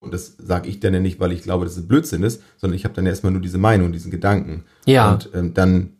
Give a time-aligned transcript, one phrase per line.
[0.00, 2.76] Und das sage ich dann ja nicht, weil ich glaube, dass es Blödsinn ist, sondern
[2.76, 4.64] ich habe dann erstmal nur diese Meinung, diesen Gedanken.
[4.86, 5.12] Ja.
[5.12, 5.94] Und ähm, dann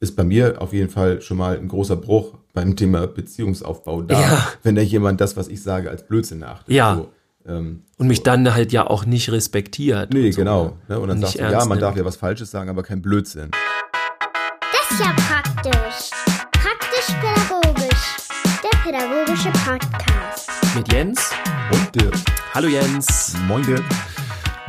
[0.00, 4.20] ist bei mir auf jeden Fall schon mal ein großer Bruch beim Thema Beziehungsaufbau da,
[4.20, 4.48] Ja.
[4.64, 6.70] wenn da jemand das, was ich sage, als Blödsinn nachdenkt.
[6.72, 6.96] Ja.
[6.96, 7.12] So,
[7.46, 10.12] ähm, Und mich dann halt ja auch nicht respektiert.
[10.12, 10.76] nee, und so, genau.
[10.88, 10.98] Ne?
[10.98, 11.82] Und dann nicht sagst du, ja, man nimmt.
[11.82, 13.50] darf ja was Falsches sagen, aber kein Blödsinn.
[13.52, 16.10] Das ist ja praktisch.
[16.52, 18.16] Praktisch-pädagogisch.
[18.64, 20.50] Der pädagogische Podcast.
[20.74, 21.30] Mit Jens.
[21.70, 22.14] Und Dirk.
[22.54, 23.34] Hallo Jens.
[23.48, 23.82] Moin Dirk.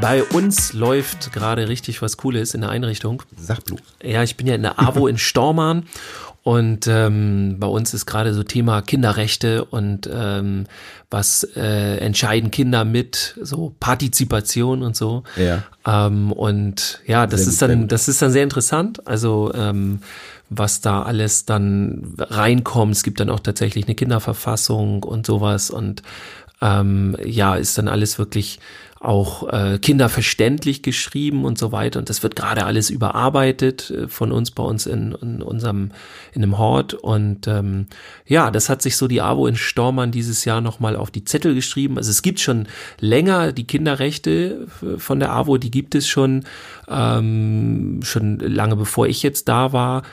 [0.02, 3.22] Bei uns läuft gerade richtig was Cooles in der Einrichtung.
[3.38, 3.80] Sag bloß.
[4.02, 5.84] Ja, ich bin ja in der AWO in Stormarn
[6.42, 10.66] und ähm, bei uns ist gerade so Thema Kinderrechte und ähm,
[11.12, 15.24] was äh, entscheiden Kinder mit, so Partizipation und so.
[15.36, 15.62] Ja.
[15.86, 19.08] Ähm, und ja, das Sehr ist dann, das ist dann sehr interessant.
[19.08, 20.00] Also ähm,
[20.50, 22.96] was da alles dann reinkommt.
[22.96, 26.02] Es gibt dann auch tatsächlich eine Kinderverfassung und sowas und
[26.66, 28.60] ähm, ja, ist dann alles wirklich
[29.00, 32.00] auch äh, kinderverständlich geschrieben und so weiter.
[32.00, 35.92] Und das wird gerade alles überarbeitet äh, von uns bei uns in, in unserem
[36.34, 36.96] in einem Hort.
[36.96, 37.86] Und ähm,
[38.26, 41.54] ja, das hat sich so die AWO in Stormann dieses Jahr nochmal auf die Zettel
[41.54, 41.98] geschrieben.
[41.98, 42.68] Also es gibt schon
[43.00, 46.46] länger die Kinderrechte äh, von der AWO, die gibt es schon
[46.88, 50.04] ähm, schon lange bevor ich jetzt da war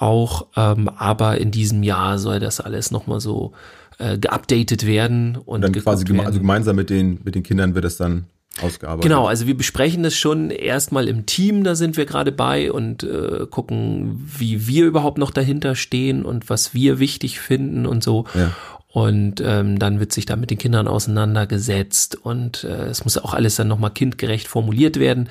[0.00, 3.52] auch, ähm, aber in diesem Jahr soll das alles nochmal so
[4.00, 6.26] äh, geupdatet werden und, Und dann quasi geme werden.
[6.26, 8.24] also gemeinsam mit den, mit den Kindern wird es dann
[8.62, 9.02] ausgearbeitet.
[9.02, 13.02] Genau, also wir besprechen das schon erstmal im Team, da sind wir gerade bei und
[13.02, 18.24] äh, gucken, wie wir überhaupt noch dahinter stehen und was wir wichtig finden und so.
[18.34, 18.52] Ja.
[18.88, 23.34] Und ähm, dann wird sich da mit den Kindern auseinandergesetzt und äh, es muss auch
[23.34, 25.28] alles dann nochmal kindgerecht formuliert werden.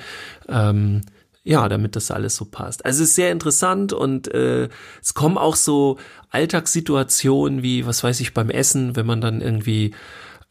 [0.48, 1.02] Ähm,
[1.42, 2.84] ja, damit das alles so passt.
[2.84, 4.68] Also es ist sehr interessant und äh,
[5.00, 9.94] es kommen auch so Alltagssituationen wie, was weiß ich, beim Essen, wenn man dann irgendwie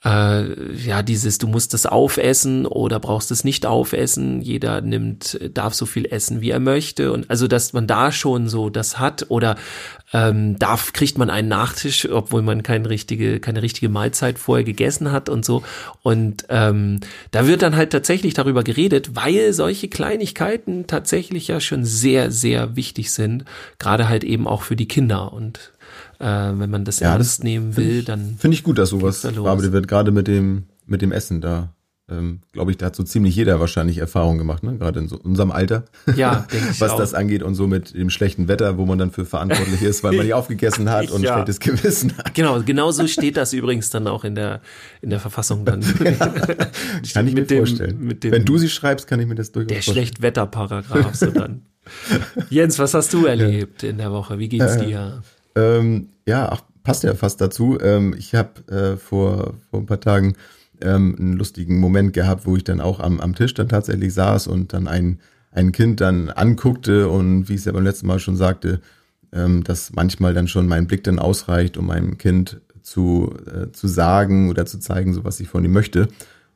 [0.05, 4.41] äh, ja, dieses, du musst es aufessen oder brauchst es nicht aufessen.
[4.41, 7.11] Jeder nimmt, darf so viel essen, wie er möchte.
[7.11, 9.57] Und also, dass man da schon so das hat oder
[10.13, 15.11] ähm, darf, kriegt man einen Nachtisch, obwohl man keine richtige, keine richtige Mahlzeit vorher gegessen
[15.11, 15.63] hat und so.
[16.01, 21.83] Und ähm, da wird dann halt tatsächlich darüber geredet, weil solche Kleinigkeiten tatsächlich ja schon
[21.83, 23.43] sehr, sehr wichtig sind.
[23.79, 25.33] Gerade halt eben auch für die Kinder.
[25.33, 25.71] Und
[26.19, 28.77] äh, wenn man das Ja, das ernst nehmen find will, ich- dann Finde ich gut,
[28.77, 31.73] dass sowas da bearbeitet wird, gerade mit dem, mit dem Essen da.
[32.11, 34.75] Ähm, Glaube ich, da hat so ziemlich jeder wahrscheinlich Erfahrung gemacht, ne?
[34.79, 35.83] gerade in so unserem Alter,
[36.15, 36.97] Ja, ich was auch.
[36.97, 40.13] das angeht und so mit dem schlechten Wetter, wo man dann für verantwortlich ist, weil
[40.15, 41.33] man nicht aufgegessen hat und ein Ja.
[41.35, 42.33] schlechtes Gewissen hat.
[42.33, 44.61] Genau, genau so steht das übrigens dann auch in der,
[45.03, 45.81] in der Verfassung dann.
[47.13, 48.19] Kann ich mir dem, vorstellen.
[48.19, 50.07] Dem, Wenn du sie schreibst, kann ich mir das durchaus der vorstellen.
[50.07, 51.61] Schlechtwetterparagraph so dann.
[52.49, 54.39] Jens, was hast du erlebt in der Woche?
[54.39, 55.21] Wie geht's dir?
[55.55, 57.77] Ähm, ja, ach, passt ja fast dazu.
[57.81, 60.35] Ähm, ich habe äh, vor, vor ein paar Tagen
[60.81, 64.47] ähm, einen lustigen Moment gehabt, wo ich dann auch am, am Tisch dann tatsächlich saß
[64.47, 65.19] und dann ein,
[65.51, 68.81] ein Kind dann anguckte und wie ich es ja beim letzten Mal schon sagte,
[69.31, 73.87] ähm, dass manchmal dann schon mein Blick dann ausreicht, um meinem Kind zu, äh, zu
[73.87, 76.07] sagen oder zu zeigen, so was ich von ihm möchte.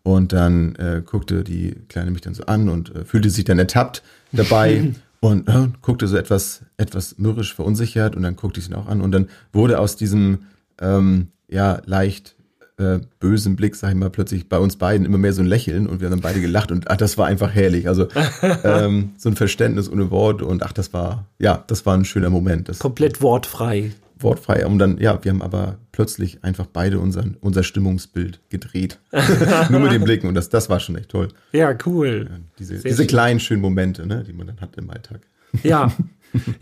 [0.04, 3.60] Und dann äh, guckte die Kleine mich dann so an und äh, fühlte sich dann
[3.60, 4.94] ertappt dabei
[5.24, 9.00] und äh, guckte so etwas, etwas mürrisch verunsichert und dann guckte ich sie auch an
[9.00, 10.40] und dann wurde aus diesem
[10.82, 12.36] ähm, ja leicht
[12.78, 15.88] äh, bösen Blick, sag ich mal, plötzlich bei uns beiden immer mehr so ein Lächeln
[15.88, 17.88] und wir haben dann beide gelacht und ach, das war einfach herrlich.
[17.88, 18.10] Also
[18.66, 22.30] ähm, so ein Verständnis ohne Worte und ach, das war, ja, das war ein schöner
[22.30, 22.68] Moment.
[22.68, 23.94] Das Komplett wortfrei.
[24.24, 24.66] Wortfrei.
[24.66, 29.00] Und dann, ja, wir haben aber plötzlich einfach beide unseren, unser Stimmungsbild gedreht.
[29.70, 31.30] Nur mit den Blicken und das, das war schon echt toll.
[31.52, 32.30] Ja, cool.
[32.60, 33.08] Diese, Sehr diese schön.
[33.08, 35.22] kleinen schönen Momente, ne, die man dann hat im Alltag.
[35.64, 35.92] Ja.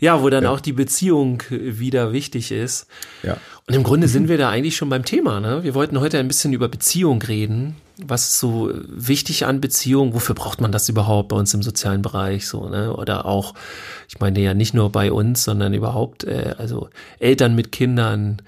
[0.00, 2.88] Ja, wo dann auch die Beziehung wieder wichtig ist.
[3.22, 3.38] Ja.
[3.66, 5.40] Und im Grunde sind wir da eigentlich schon beim Thema.
[5.40, 5.64] Ne?
[5.64, 7.76] Wir wollten heute ein bisschen über Beziehung reden.
[7.98, 10.14] Was ist so wichtig an Beziehung?
[10.14, 12.46] Wofür braucht man das überhaupt bei uns im sozialen Bereich?
[12.46, 12.96] So, ne?
[12.96, 13.54] Oder auch,
[14.08, 16.88] ich meine ja nicht nur bei uns, sondern überhaupt, äh, also
[17.18, 18.42] Eltern mit Kindern.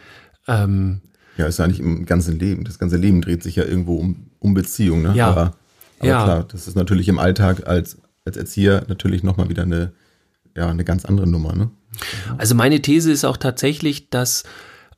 [0.48, 1.00] Ähm,
[1.36, 2.64] Ja, ist eigentlich im ganzen Leben.
[2.64, 5.12] Das ganze Leben dreht sich ja irgendwo um, um Beziehung, ne?
[5.14, 5.28] Ja.
[5.28, 5.54] Aber,
[5.98, 6.24] aber Ja.
[6.24, 9.92] klar, das ist natürlich im Alltag als, als Erzieher natürlich nochmal wieder eine,
[10.56, 11.70] ja, eine ganz andere Nummer, ne?
[12.38, 14.42] Also meine These ist auch tatsächlich, dass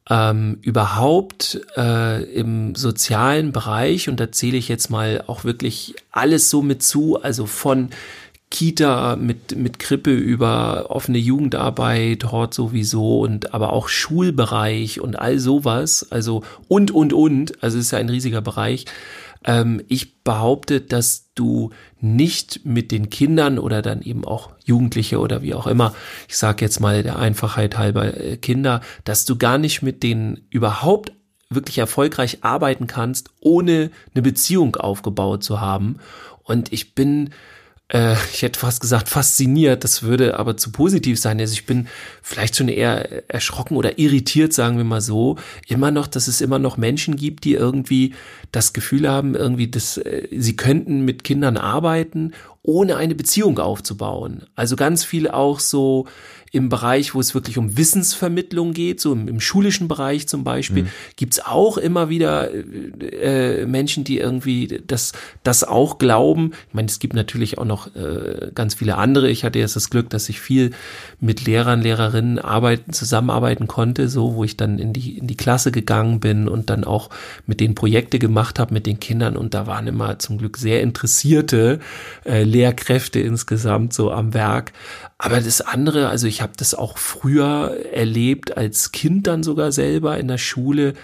[0.08, 6.50] ähm, überhaupt äh, im sozialen Bereich, und da zähle ich jetzt mal auch wirklich alles
[6.50, 7.90] so mit zu, also von
[8.48, 15.40] Kita mit, mit Krippe über offene Jugendarbeit, Hort sowieso und aber auch Schulbereich und all
[15.40, 18.84] sowas, also und, und, und, also es ist ja ein riesiger Bereich.
[19.44, 25.42] Ähm, ich behaupte, dass du nicht mit den Kindern oder dann eben auch Jugendliche oder
[25.42, 25.94] wie auch immer,
[26.28, 30.46] ich sage jetzt mal der Einfachheit halber äh, Kinder, dass du gar nicht mit denen
[30.50, 31.12] überhaupt
[31.48, 35.98] wirklich erfolgreich arbeiten kannst, ohne eine Beziehung aufgebaut zu haben.
[36.42, 37.30] Und ich bin
[37.88, 41.38] äh, ich hätte fast gesagt fasziniert, das würde aber zu positiv sein.
[41.38, 41.86] Also ich bin
[42.22, 45.36] vielleicht schon eher erschrocken oder irritiert, sagen wir mal so,
[45.68, 48.14] immer noch, dass es immer noch Menschen gibt, die irgendwie
[48.50, 52.32] das Gefühl haben, irgendwie, dass äh, sie könnten mit Kindern arbeiten,
[52.66, 54.42] ohne eine Beziehung aufzubauen.
[54.54, 56.06] Also ganz viel auch so
[56.52, 60.84] im Bereich, wo es wirklich um Wissensvermittlung geht, so im, im schulischen Bereich zum Beispiel,
[60.84, 60.88] mhm.
[61.16, 66.52] gibt's auch immer wieder äh, Menschen, die irgendwie das, das auch glauben.
[66.68, 69.28] Ich meine, es gibt natürlich auch noch äh, ganz viele andere.
[69.28, 70.70] Ich hatte jetzt das Glück, dass ich viel
[71.20, 75.72] mit Lehrern, Lehrerinnen arbeiten, zusammenarbeiten konnte, so wo ich dann in die, in die Klasse
[75.72, 77.10] gegangen bin und dann auch
[77.46, 80.80] mit den Projekte gemacht habe mit den Kindern und da waren immer zum Glück sehr
[80.82, 81.80] interessierte
[82.24, 84.72] äh, Lehrkräfte insgesamt so am Werk.
[85.18, 90.16] Aber das andere, also ich habe das auch früher erlebt, als Kind dann sogar selber
[90.18, 90.94] in der Schule.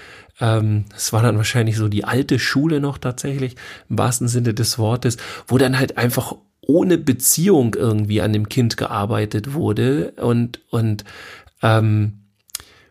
[0.40, 3.56] Ähm, das war dann wahrscheinlich so die alte Schule noch tatsächlich,
[3.90, 8.76] im wahrsten Sinne des Wortes, wo dann halt einfach ohne Beziehung irgendwie an dem Kind
[8.76, 11.04] gearbeitet wurde und, und
[11.62, 12.20] ähm,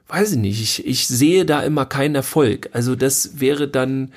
[0.08, 2.70] weiß ich nicht, ich, ich sehe da immer keinen Erfolg.
[2.74, 4.12] Also das wäre dann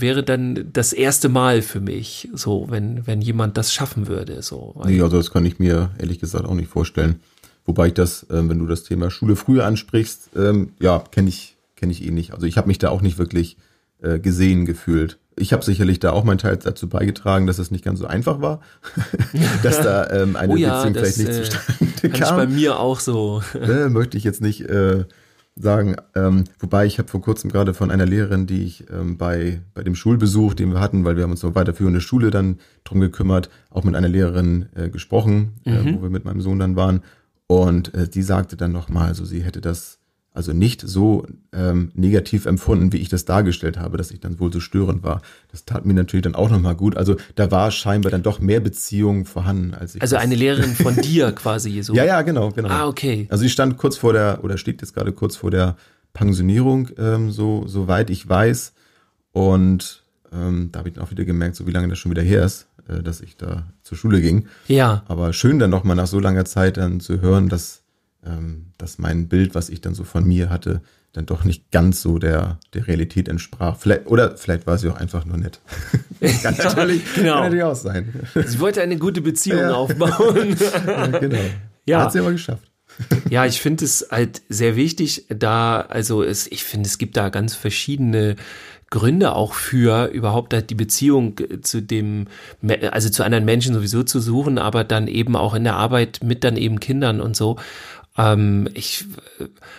[0.00, 4.80] wäre dann das erste Mal für mich, so, wenn, wenn jemand das schaffen würde, so.
[4.84, 7.20] Nee, also das kann ich mir ehrlich gesagt auch nicht vorstellen.
[7.64, 11.56] Wobei ich das, äh, wenn du das Thema Schule früher ansprichst, ähm, ja, kenne ich,
[11.76, 12.32] kenne ich eh nicht.
[12.32, 13.56] Also ich habe mich da auch nicht wirklich
[14.02, 15.18] äh, gesehen gefühlt.
[15.38, 18.40] Ich habe sicherlich da auch meinen Teil dazu beigetragen, dass es nicht ganz so einfach
[18.40, 18.60] war,
[19.62, 22.40] dass da ähm, eine oh ja, Beziehung das, vielleicht nicht äh, zustande kam.
[22.40, 23.42] ich bei mir auch so.
[23.54, 25.04] äh, möchte ich jetzt nicht äh,
[25.58, 25.96] sagen.
[26.14, 29.82] Ähm, wobei ich habe vor kurzem gerade von einer Lehrerin, die ich ähm, bei, bei
[29.82, 33.48] dem Schulbesuch, den wir hatten, weil wir haben uns noch weiterführende Schule dann drum gekümmert,
[33.70, 35.96] auch mit einer Lehrerin äh, gesprochen, äh, Mhm.
[35.96, 37.00] wo wir mit meinem Sohn dann waren.
[37.46, 39.98] Und äh, die sagte dann nochmal, also sie hätte das
[40.36, 44.52] also nicht so ähm, negativ empfunden, wie ich das dargestellt habe, dass ich dann wohl
[44.52, 45.22] so störend war.
[45.50, 46.96] Das tat mir natürlich dann auch nochmal gut.
[46.96, 50.94] Also da war scheinbar dann doch mehr Beziehung vorhanden, als ich Also eine Lehrerin von
[51.02, 51.94] dir quasi so.
[51.94, 52.68] ja, ja, genau, genau.
[52.68, 53.26] Ah, okay.
[53.30, 55.76] Also sie stand kurz vor der, oder steht jetzt gerade kurz vor der
[56.12, 58.74] Pensionierung, ähm, so, soweit ich weiß.
[59.32, 62.22] Und ähm, da habe ich dann auch wieder gemerkt, so wie lange das schon wieder
[62.22, 64.48] her ist, äh, dass ich da zur Schule ging.
[64.68, 65.02] Ja.
[65.08, 67.82] Aber schön dann nochmal nach so langer Zeit dann zu hören, dass,
[68.78, 70.80] dass mein Bild, was ich dann so von mir hatte,
[71.12, 73.76] dann doch nicht ganz so der, der Realität entsprach.
[73.78, 75.60] Vielleicht, oder vielleicht war sie auch einfach nur nett.
[76.42, 77.34] kann, natürlich, genau.
[77.34, 78.12] kann natürlich auch sein.
[78.34, 79.74] Sie wollte eine gute Beziehung Ja.
[79.74, 80.56] aufbauen.
[80.86, 81.38] ja, genau.
[81.86, 82.02] Ja.
[82.02, 82.70] Hat sie aber geschafft.
[83.30, 87.28] Ja, ich finde es halt sehr wichtig, da, also es, ich finde, es gibt da
[87.28, 88.36] ganz verschiedene
[88.90, 92.28] Gründe auch für überhaupt halt die Beziehung zu dem,
[92.90, 96.44] also zu anderen Menschen sowieso zu suchen, aber dann eben auch in der Arbeit mit
[96.44, 97.56] dann eben Kindern und so.
[98.18, 99.04] Ähm, ich,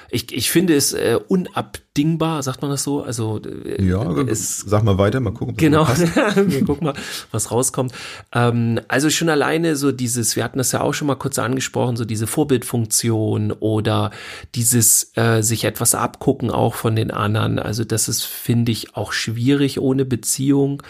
[0.10, 3.02] ich, ich finde es äh, unabdingbar, sagt man das so?
[3.02, 5.56] Also äh, Ja, es sag mal weiter, mal gucken.
[5.58, 5.88] Genau,
[6.36, 6.94] wir gucken mal,
[7.32, 7.94] was rauskommt.
[8.34, 11.98] Ähm, also schon alleine so dieses, wir hatten das ja auch schon mal kurz angesprochen,
[11.98, 14.12] so diese Vorbildfunktion oder
[14.54, 17.60] dieses äh, sich etwas abgucken auch von den anderen.
[17.60, 20.84] Also das ist, finde ich, auch schwierig ohne Beziehung.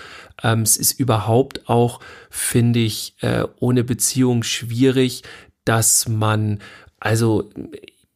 [0.43, 5.23] Ähm, es ist überhaupt auch, finde ich, äh, ohne Beziehung schwierig,
[5.67, 6.59] dass man,
[6.99, 7.49] also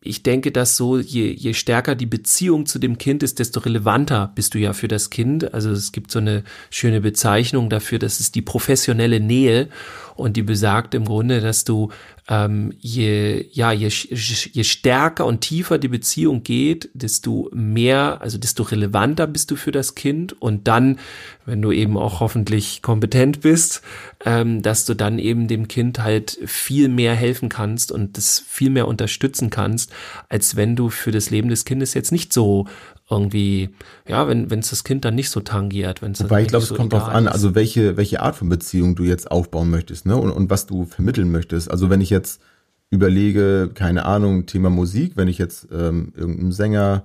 [0.03, 4.31] ich denke, dass so, je, je stärker die Beziehung zu dem Kind ist, desto relevanter
[4.33, 5.53] bist du ja für das Kind.
[5.53, 9.69] Also es gibt so eine schöne Bezeichnung dafür, das ist die professionelle Nähe
[10.15, 11.89] und die besagt im Grunde, dass du
[12.31, 18.63] ähm, je, ja, je, je stärker und tiefer die Beziehung geht, desto mehr, also desto
[18.63, 20.39] relevanter bist du für das Kind.
[20.41, 20.99] Und dann,
[21.45, 23.81] wenn du eben auch hoffentlich kompetent bist,
[24.23, 28.69] ähm, dass du dann eben dem Kind halt viel mehr helfen kannst und das viel
[28.69, 29.91] mehr unterstützen kannst,
[30.29, 32.67] als wenn du für das Leben des Kindes jetzt nicht so
[33.11, 33.69] irgendwie,
[34.07, 36.69] ja, wenn es das Kind dann nicht so tangiert, wenn es Wobei ich glaube, es
[36.69, 40.05] so kommt drauf egal an, also welche, welche Art von Beziehung du jetzt aufbauen möchtest,
[40.05, 40.15] ne?
[40.17, 41.69] Und, und was du vermitteln möchtest.
[41.69, 42.41] Also wenn ich jetzt
[42.89, 47.03] überlege, keine Ahnung, Thema Musik, wenn ich jetzt ähm, irgendeinen Sänger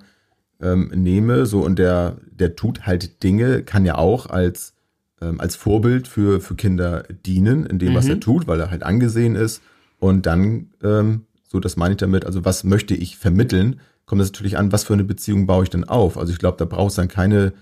[0.60, 4.74] ähm, nehme, so und der, der tut halt Dinge, kann ja auch als,
[5.20, 8.10] ähm, als Vorbild für, für Kinder dienen, in dem, was Mhm.
[8.12, 9.62] er tut, weil er halt angesehen ist.
[9.98, 14.32] Und dann, ähm, so das meine ich damit, also was möchte ich vermitteln, kommt es
[14.32, 16.16] natürlich an, was für eine Beziehung baue ich denn auf.
[16.16, 17.52] Also ich glaube, da brauchst du dann keine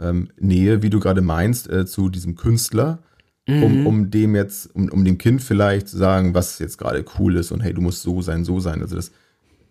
[0.00, 3.00] ähm, Nähe, wie du gerade meinst, äh, zu diesem Künstler,
[3.46, 3.62] Mhm.
[3.62, 7.36] um, um dem jetzt, um, um dem Kind vielleicht zu sagen, was jetzt gerade cool
[7.36, 8.80] ist und hey, du musst so sein, so sein.
[8.82, 9.10] Also das,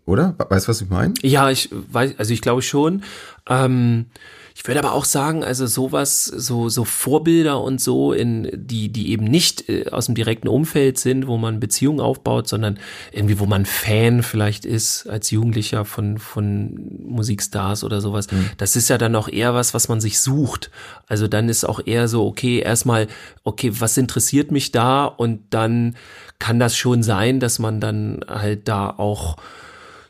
[0.06, 0.36] oder?
[0.38, 1.14] We- Weißt du, was ich meine?
[1.22, 3.04] Ja, ich weiß, also ich glaube schon.
[3.48, 4.08] Ähm,
[4.56, 9.12] Ich würde aber auch sagen, also sowas, so, so Vorbilder und so, in, die, die
[9.12, 12.78] eben nicht äh, aus dem direkten Umfeld sind, wo man Beziehungen aufbaut, sondern
[13.12, 18.32] irgendwie, wo man Fan vielleicht ist als Jugendlicher von, von Musikstars oder sowas.
[18.32, 18.50] Mhm.
[18.58, 20.72] Das ist ja dann auch eher was, was man sich sucht.
[21.08, 23.08] Also dann ist auch eher so, okay, erstmal,
[23.44, 25.06] okay, was interessiert mich da?
[25.06, 25.96] Und dann
[26.40, 29.38] kann das schon sein, dass man dann halt da auch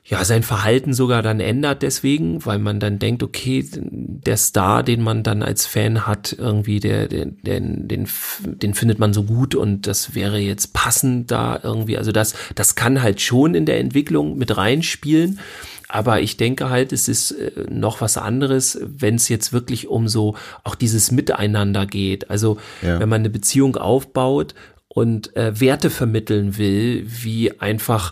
[0.10, 5.04] ja, sein Verhalten sogar dann ändert deswegen, weil man dann denkt, okay, der Star, den
[5.04, 8.08] man dann als Fan hat, irgendwie, der, den, den, den,
[8.44, 11.96] den findet man so gut und das wäre jetzt passend da irgendwie.
[11.96, 15.40] Also das, das kann halt schon in der Entwicklung mit reinspielen.
[15.88, 20.08] Aber ich denke halt, es ist äh, noch was anderes, wenn es jetzt wirklich um
[20.08, 22.32] so auch dieses Miteinander geht.
[22.32, 23.00] Also ja.
[23.00, 24.56] wenn man eine Beziehung aufbaut
[24.88, 28.12] und äh, Werte vermitteln will, wie einfach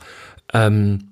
[0.54, 1.08] ähm,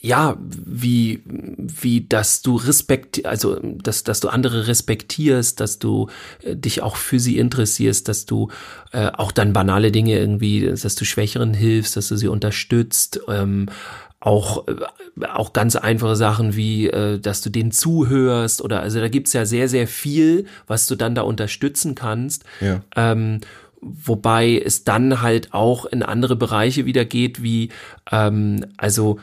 [0.00, 6.08] ja, wie, wie, dass du respekt, also, dass, dass du andere respektierst, dass du
[6.42, 8.50] äh, dich auch für sie interessierst, dass du
[8.92, 13.66] äh, auch dann banale Dinge irgendwie, dass du Schwächeren hilfst, dass du sie unterstützt, ähm,
[14.20, 19.08] auch, äh, auch ganz einfache Sachen wie, äh, dass du denen zuhörst oder, also da
[19.08, 22.44] gibt's ja sehr, sehr viel, was du dann da unterstützen kannst.
[22.60, 22.82] Ja.
[22.94, 23.40] Ähm,
[23.80, 27.70] wobei es dann halt auch in andere Bereiche wieder geht, wie,
[28.12, 29.18] ähm, also,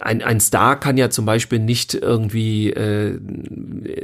[0.00, 3.18] ein, ein Star kann ja zum Beispiel nicht irgendwie, äh,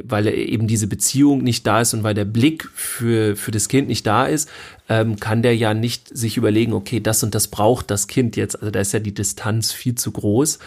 [0.04, 3.68] weil er eben diese Beziehung nicht da ist und weil der Blick für, für das
[3.68, 4.48] Kind nicht da ist,
[4.88, 8.56] ähm, kann der ja nicht sich überlegen, okay, das und das braucht das Kind jetzt.
[8.56, 10.58] Also da ist ja die Distanz viel zu groß.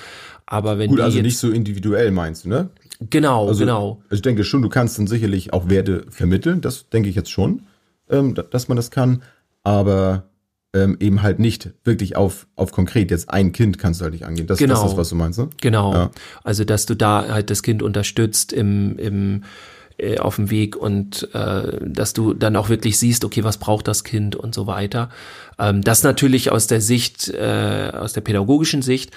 [0.46, 2.70] Aber wenn Gut, also nicht so individuell meinst du, ne?
[3.10, 4.02] Genau, also, genau.
[4.10, 6.60] Ich denke schon, du kannst dann sicherlich auch Werte vermitteln.
[6.60, 7.62] Das denke ich jetzt schon,
[8.10, 9.22] ähm, dass man das kann.
[9.64, 10.24] Aber
[10.74, 14.26] ähm, eben halt nicht wirklich auf, auf konkret jetzt ein Kind kannst du halt nicht
[14.26, 14.48] angehen.
[14.48, 14.76] Das, genau.
[14.76, 15.50] das ist, was du meinst, ne?
[15.62, 15.94] Genau.
[15.94, 16.12] Ja.
[16.44, 19.44] Also, dass du da halt das Kind unterstützt im, im,
[20.00, 23.88] äh, auf dem Weg und äh, dass du dann auch wirklich siehst, okay, was braucht
[23.88, 25.10] das Kind und so weiter.
[25.58, 29.12] Ähm, das natürlich aus der Sicht, äh, aus der pädagogischen Sicht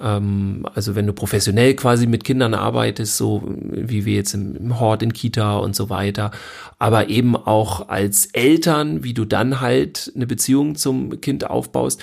[0.00, 4.80] ähm, also wenn du professionell quasi mit Kindern arbeitest, so wie wir jetzt im, im
[4.80, 6.30] Hort, in Kita und so weiter,
[6.78, 12.00] aber eben auch als Eltern, wie du dann halt eine Beziehung zum Kind aufbaust,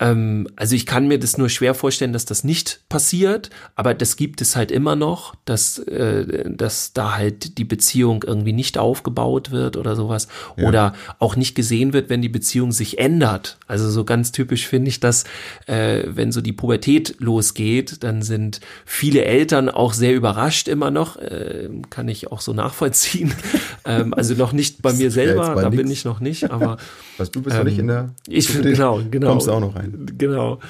[0.00, 4.16] ähm, also ich kann mir das nur schwer vorstellen, dass das nicht passiert, aber das
[4.16, 9.50] gibt es halt immer noch, dass, äh, dass da halt die Beziehung irgendwie nicht aufgebaut
[9.50, 10.68] wird oder sowas ja.
[10.68, 13.58] oder auch nicht gesehen wird, wenn die Beziehung sich ändert.
[13.66, 15.24] Also so ganz typisch finde ich das,
[15.66, 21.16] äh, wenn so die Pubertät losgeht, dann sind viele Eltern auch sehr überrascht immer noch,
[21.16, 23.32] äh, kann ich auch so nachvollziehen.
[23.84, 25.82] ähm, also noch nicht bei mir selber, da nix.
[25.82, 26.78] bin ich noch nicht, aber
[27.18, 29.83] was du bist ähm, noch nicht in der ich genau genau kommst auch noch rein
[29.92, 30.06] sein.
[30.18, 30.60] Genau.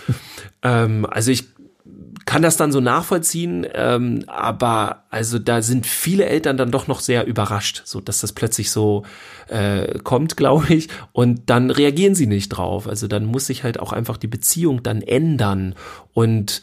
[0.62, 1.44] ähm, also ich
[2.24, 7.00] kann das dann so nachvollziehen, ähm, aber also da sind viele Eltern dann doch noch
[7.00, 9.04] sehr überrascht, so dass das plötzlich so
[9.48, 12.88] äh, kommt, glaube ich, und dann reagieren sie nicht drauf.
[12.88, 15.74] Also dann muss sich halt auch einfach die Beziehung dann ändern
[16.12, 16.62] und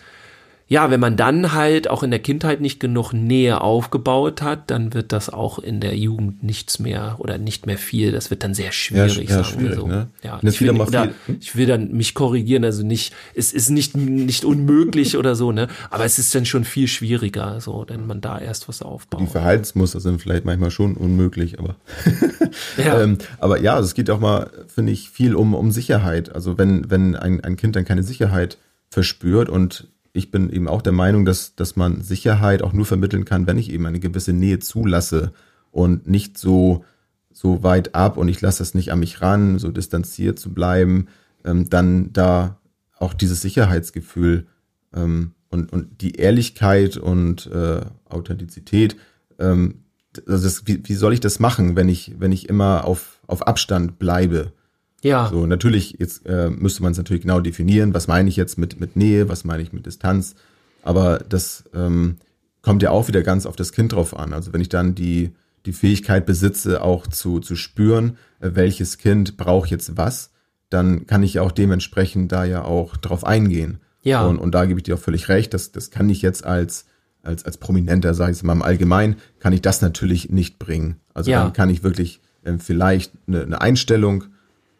[0.71, 4.93] ja, wenn man dann halt auch in der Kindheit nicht genug Nähe aufgebaut hat, dann
[4.93, 8.13] wird das auch in der Jugend nichts mehr oder nicht mehr viel.
[8.13, 9.29] Das wird dann sehr schwierig.
[9.29, 9.87] Ja, ja schwierig, so.
[9.87, 10.07] ne?
[10.23, 11.37] ja ich, will, oder, hm?
[11.41, 15.67] ich will dann mich korrigieren, also nicht, es ist nicht, nicht unmöglich oder so, ne?
[15.89, 19.19] Aber es ist dann schon viel schwieriger, so, wenn man da erst was aufbaut.
[19.19, 21.75] Die Verhaltensmuster sind vielleicht manchmal schon unmöglich, aber,
[22.77, 23.01] ja.
[23.01, 26.33] ähm, aber ja, also es geht auch mal, finde ich, viel um, um Sicherheit.
[26.33, 28.57] Also wenn, wenn ein, ein Kind dann keine Sicherheit
[28.89, 33.25] verspürt und ich bin eben auch der Meinung, dass, dass man Sicherheit auch nur vermitteln
[33.25, 35.31] kann, wenn ich eben eine gewisse Nähe zulasse
[35.71, 36.83] und nicht so,
[37.31, 41.07] so weit ab und ich lasse es nicht an mich ran, so distanziert zu bleiben,
[41.45, 42.59] ähm, dann da
[42.97, 44.47] auch dieses Sicherheitsgefühl
[44.93, 48.97] ähm, und, und die Ehrlichkeit und äh, Authentizität,
[49.39, 49.83] ähm,
[50.27, 53.47] also das, wie, wie soll ich das machen, wenn ich, wenn ich immer auf, auf
[53.47, 54.51] Abstand bleibe?
[55.01, 55.29] Ja.
[55.29, 58.79] So, natürlich, jetzt äh, müsste man es natürlich genau definieren, was meine ich jetzt mit,
[58.79, 60.35] mit Nähe, was meine ich mit Distanz.
[60.83, 62.17] Aber das ähm,
[62.61, 64.33] kommt ja auch wieder ganz auf das Kind drauf an.
[64.33, 65.31] Also wenn ich dann die,
[65.65, 70.31] die Fähigkeit besitze, auch zu, zu spüren, äh, welches Kind braucht jetzt was,
[70.69, 73.79] dann kann ich auch dementsprechend da ja auch drauf eingehen.
[74.03, 74.25] Ja.
[74.25, 76.85] Und, und da gebe ich dir auch völlig recht, das, das kann ich jetzt als,
[77.23, 80.97] als, als Prominenter, sage ich es mal im Allgemeinen, kann ich das natürlich nicht bringen.
[81.13, 81.43] Also ja.
[81.43, 84.25] dann kann ich wirklich äh, vielleicht eine, eine Einstellung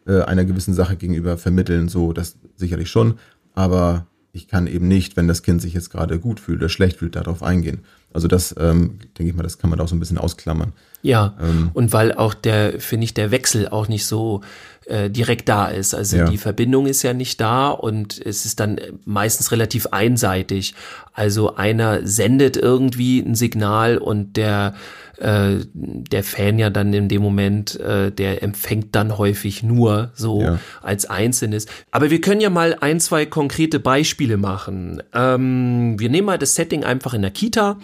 [0.06, 3.18] äh, einer gewissen Sache gegenüber vermitteln, so das sicherlich schon,
[3.54, 6.98] aber ich kann eben nicht, wenn das Kind sich jetzt gerade gut fühlt oder schlecht
[6.98, 7.80] fühlt, darauf eingehen.
[8.14, 10.72] Also das, ähm, denke ich mal, das kann man auch so ein bisschen ausklammern.
[11.02, 14.40] Ja, ähm, und weil auch der, finde ich, der Wechsel auch nicht so
[14.86, 15.94] äh, direkt da ist.
[15.94, 16.24] Also ja.
[16.26, 20.74] die Verbindung ist ja nicht da und es ist dann meistens relativ einseitig.
[21.12, 24.74] Also einer sendet irgendwie ein Signal und der
[25.18, 30.40] äh, der Fan ja dann in dem Moment, äh, der empfängt dann häufig nur so
[30.40, 30.58] ja.
[30.82, 31.66] als Einzelnes.
[31.92, 35.00] Aber wir können ja mal ein, zwei konkrete Beispiele machen.
[35.14, 37.78] Ähm, wir nehmen mal das Setting einfach in der Kita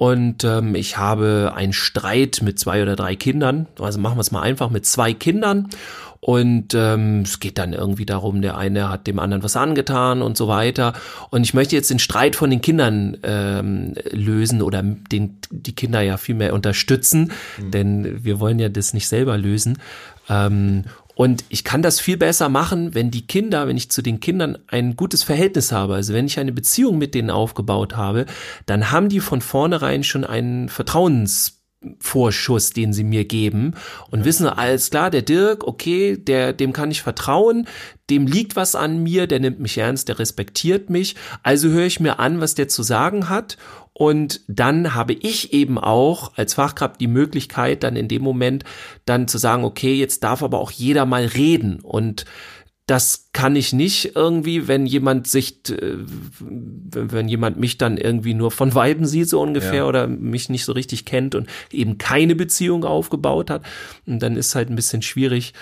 [0.00, 3.66] und ähm, ich habe einen Streit mit zwei oder drei Kindern.
[3.78, 5.68] Also machen wir es mal einfach mit zwei Kindern.
[6.20, 10.38] Und ähm, es geht dann irgendwie darum, der eine hat dem anderen was angetan und
[10.38, 10.94] so weiter.
[11.28, 16.00] Und ich möchte jetzt den Streit von den Kindern ähm, lösen oder den, die Kinder
[16.00, 17.70] ja viel mehr unterstützen, mhm.
[17.70, 19.76] denn wir wollen ja das nicht selber lösen.
[20.30, 20.84] Ähm,
[21.20, 24.56] und ich kann das viel besser machen, wenn die Kinder, wenn ich zu den Kindern
[24.68, 28.24] ein gutes Verhältnis habe, also wenn ich eine Beziehung mit denen aufgebaut habe,
[28.64, 30.70] dann haben die von vornherein schon einen
[31.80, 33.74] Vertrauensvorschuss, den sie mir geben.
[34.10, 37.66] Und wissen, alles klar, der Dirk, okay, der, dem kann ich vertrauen,
[38.10, 42.00] dem liegt was an mir, der nimmt mich ernst, der respektiert mich, also höre ich
[42.00, 43.56] mir an, was der zu sagen hat.
[43.92, 48.64] Und dann habe ich eben auch als Fachkraft die Möglichkeit, dann in dem Moment
[49.04, 51.80] dann zu sagen, okay, jetzt darf aber auch jeder mal reden.
[51.80, 52.24] Und
[52.90, 55.98] das kann ich nicht irgendwie, wenn jemand sich, äh,
[56.40, 59.86] wenn jemand mich dann irgendwie nur von Weiben sieht, so ungefähr, ja.
[59.86, 63.62] oder mich nicht so richtig kennt und eben keine Beziehung aufgebaut hat.
[64.06, 65.54] Und dann ist halt ein bisschen schwierig,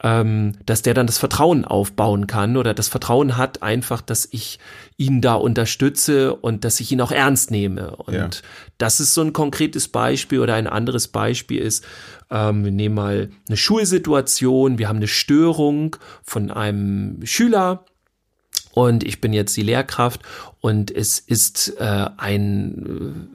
[0.00, 4.60] ähm, dass der dann das Vertrauen aufbauen kann oder das Vertrauen hat einfach, dass ich
[4.98, 7.96] ihn da unterstütze und dass ich ihn auch ernst nehme.
[7.96, 8.30] Und ja.
[8.78, 11.84] das ist so ein konkretes Beispiel oder ein anderes Beispiel ist,
[12.30, 17.84] ähm, wir nehmen mal eine Schulsituation, wir haben eine Störung von einem Schüler,
[18.76, 20.20] und ich bin jetzt die Lehrkraft
[20.60, 23.26] und es ist äh, ein,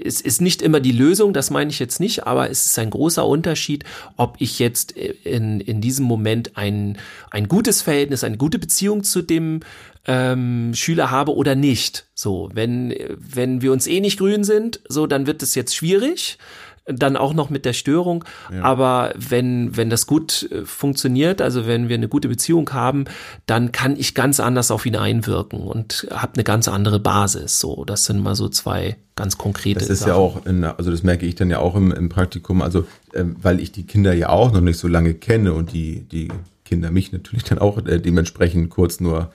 [0.00, 2.78] äh, es ist nicht immer die Lösung, das meine ich jetzt nicht, aber es ist
[2.78, 3.84] ein großer Unterschied,
[4.16, 6.96] ob ich jetzt in, in diesem Moment ein,
[7.30, 9.60] ein gutes Verhältnis, eine gute Beziehung zu dem
[10.06, 12.06] ähm, Schüler habe oder nicht.
[12.14, 16.38] So, wenn, wenn wir uns eh nicht grün sind, so, dann wird es jetzt schwierig
[16.86, 18.24] dann auch noch mit der Störung.
[18.52, 18.62] Ja.
[18.62, 23.06] Aber wenn, wenn das gut äh, funktioniert, also wenn wir eine gute Beziehung haben,
[23.46, 27.58] dann kann ich ganz anders auf ihn einwirken und habe eine ganz andere Basis.
[27.58, 29.80] So, das sind mal so zwei ganz konkrete.
[29.80, 30.08] Das ist Sachen.
[30.10, 32.80] ja auch, in, also das merke ich dann ja auch im, im Praktikum, also
[33.12, 36.28] äh, weil ich die Kinder ja auch noch nicht so lange kenne und die, die
[36.64, 39.32] Kinder mich natürlich dann auch äh, dementsprechend kurz nur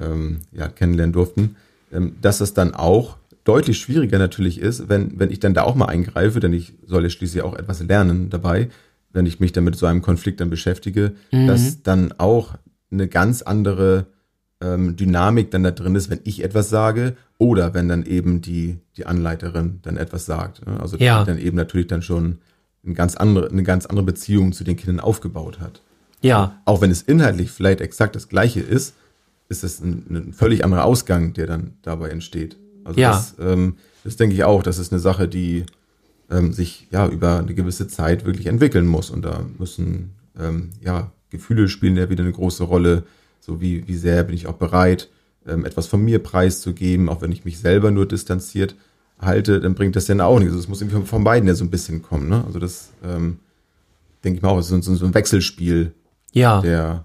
[0.00, 1.56] ähm, ja, kennenlernen durften,
[1.92, 3.16] ähm, dass es dann auch
[3.48, 7.04] deutlich schwieriger natürlich ist, wenn, wenn ich dann da auch mal eingreife, denn ich soll
[7.04, 8.68] ja schließlich auch etwas lernen dabei,
[9.10, 11.46] wenn ich mich dann mit so einem Konflikt dann beschäftige, mhm.
[11.46, 12.56] dass dann auch
[12.90, 14.06] eine ganz andere
[14.60, 18.80] ähm, Dynamik dann da drin ist, wenn ich etwas sage oder wenn dann eben die,
[18.98, 20.66] die Anleiterin dann etwas sagt.
[20.66, 20.78] Ne?
[20.78, 21.24] Also ja.
[21.24, 22.38] dann eben natürlich dann schon
[22.84, 25.80] eine ganz andere, eine ganz andere Beziehung zu den Kindern aufgebaut hat.
[26.20, 26.60] Ja.
[26.66, 28.94] Auch wenn es inhaltlich vielleicht exakt das gleiche ist,
[29.48, 32.58] ist es ein, ein völlig anderer Ausgang, der dann dabei entsteht.
[32.88, 33.10] Also ja.
[33.12, 35.64] das, ähm, das denke ich auch, das ist eine Sache, die
[36.30, 39.10] ähm, sich ja über eine gewisse Zeit wirklich entwickeln muss.
[39.10, 43.04] Und da müssen ähm, ja Gefühle spielen ja wieder eine große Rolle.
[43.40, 45.08] So wie, wie sehr bin ich auch bereit,
[45.46, 48.74] ähm, etwas von mir preiszugeben, auch wenn ich mich selber nur distanziert
[49.18, 50.52] halte, dann bringt das ja auch nichts.
[50.52, 52.28] Also es muss irgendwie von beiden ja so ein bisschen kommen.
[52.28, 52.44] Ne?
[52.46, 53.38] Also das ähm,
[54.24, 55.92] denke ich mal auch, ist so, so ein Wechselspiel
[56.32, 56.60] ja.
[56.60, 57.04] der,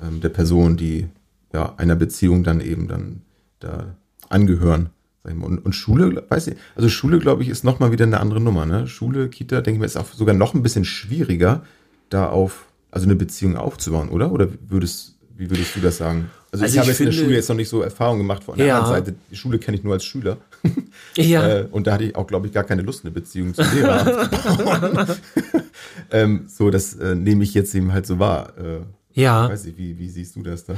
[0.00, 1.08] ähm, der Person, die
[1.52, 3.22] ja einer Beziehung dann eben dann
[3.60, 3.96] da
[4.28, 4.90] angehören.
[5.26, 8.66] Und, und Schule, weiß ich, also Schule, glaube ich, ist nochmal wieder eine andere Nummer.
[8.66, 8.86] Ne?
[8.86, 11.62] Schule, Kita, denke ich mir, ist auch sogar noch ein bisschen schwieriger,
[12.08, 14.32] da auf, also eine Beziehung aufzubauen, oder?
[14.32, 16.30] Oder würdest, wie würdest du das sagen?
[16.52, 18.56] Also, also ich, habe jetzt in der Schule jetzt noch nicht so Erfahrung gemacht von
[18.56, 18.78] der ja.
[18.78, 19.16] anderen Seite.
[19.30, 20.38] Die Schule kenne ich nur als Schüler.
[21.16, 21.48] Ja.
[21.48, 24.28] äh, und da hatte ich auch, glaube ich, gar keine Lust, eine Beziehung zu Lehrer
[26.10, 28.52] ähm, So, das äh, nehme ich jetzt eben halt so wahr.
[28.58, 28.80] Äh,
[29.20, 29.48] ja.
[29.48, 30.74] Weiß ich, wie, wie siehst du das da?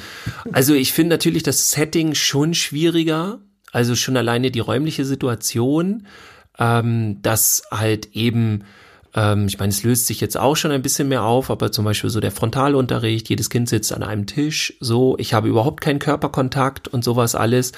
[0.52, 3.40] Also ich finde natürlich das Setting schon schwieriger,
[3.72, 6.06] also schon alleine die räumliche Situation,
[6.58, 8.64] ähm, dass halt eben
[9.14, 11.84] ähm, ich meine, es löst sich jetzt auch schon ein bisschen mehr auf, aber zum
[11.84, 15.98] Beispiel so der Frontalunterricht, jedes Kind sitzt an einem Tisch, so, ich habe überhaupt keinen
[15.98, 17.72] Körperkontakt und sowas alles.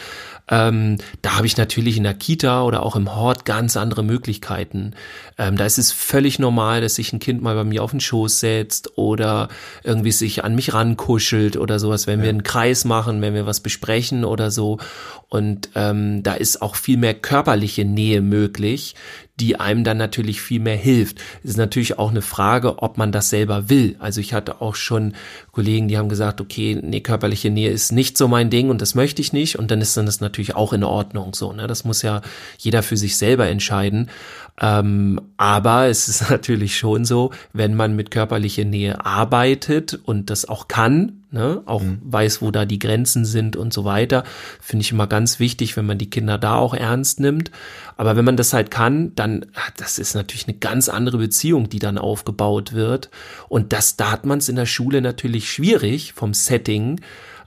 [0.48, 4.94] Ähm, da habe ich natürlich in der Kita oder auch im Hort ganz andere Möglichkeiten.
[5.38, 8.00] Ähm, da ist es völlig normal, dass sich ein Kind mal bei mir auf den
[8.00, 9.48] Schoß setzt oder
[9.84, 12.24] irgendwie sich an mich rankuschelt oder sowas, wenn ja.
[12.24, 14.78] wir einen Kreis machen, wenn wir was besprechen oder so.
[15.28, 18.96] Und ähm, da ist auch viel mehr körperliche Nähe möglich,
[19.40, 21.18] die einem dann natürlich viel mehr hilft.
[21.42, 23.96] Es ist natürlich auch eine Frage, ob man das selber will.
[23.98, 25.14] Also ich hatte auch schon
[25.52, 28.94] Kollegen, die haben gesagt, okay, nee, körperliche Nähe ist nicht so mein Ding und das
[28.94, 29.58] möchte ich nicht.
[29.58, 31.52] Und dann ist dann das natürlich auch in Ordnung so.
[31.52, 31.66] Ne?
[31.66, 32.20] Das muss ja
[32.58, 34.10] jeder für sich selber entscheiden.
[34.60, 40.46] Ähm, aber es ist natürlich schon so, wenn man mit körperlicher Nähe arbeitet und das
[40.46, 41.98] auch kann, ne, auch mhm.
[42.02, 44.24] weiß, wo da die Grenzen sind und so weiter,
[44.60, 47.50] finde ich immer ganz wichtig, wenn man die Kinder da auch ernst nimmt.
[47.96, 51.78] Aber wenn man das halt kann, dann, das ist natürlich eine ganz andere Beziehung, die
[51.78, 53.10] dann aufgebaut wird.
[53.48, 57.00] Und das, da hat man es in der Schule natürlich schwierig vom Setting.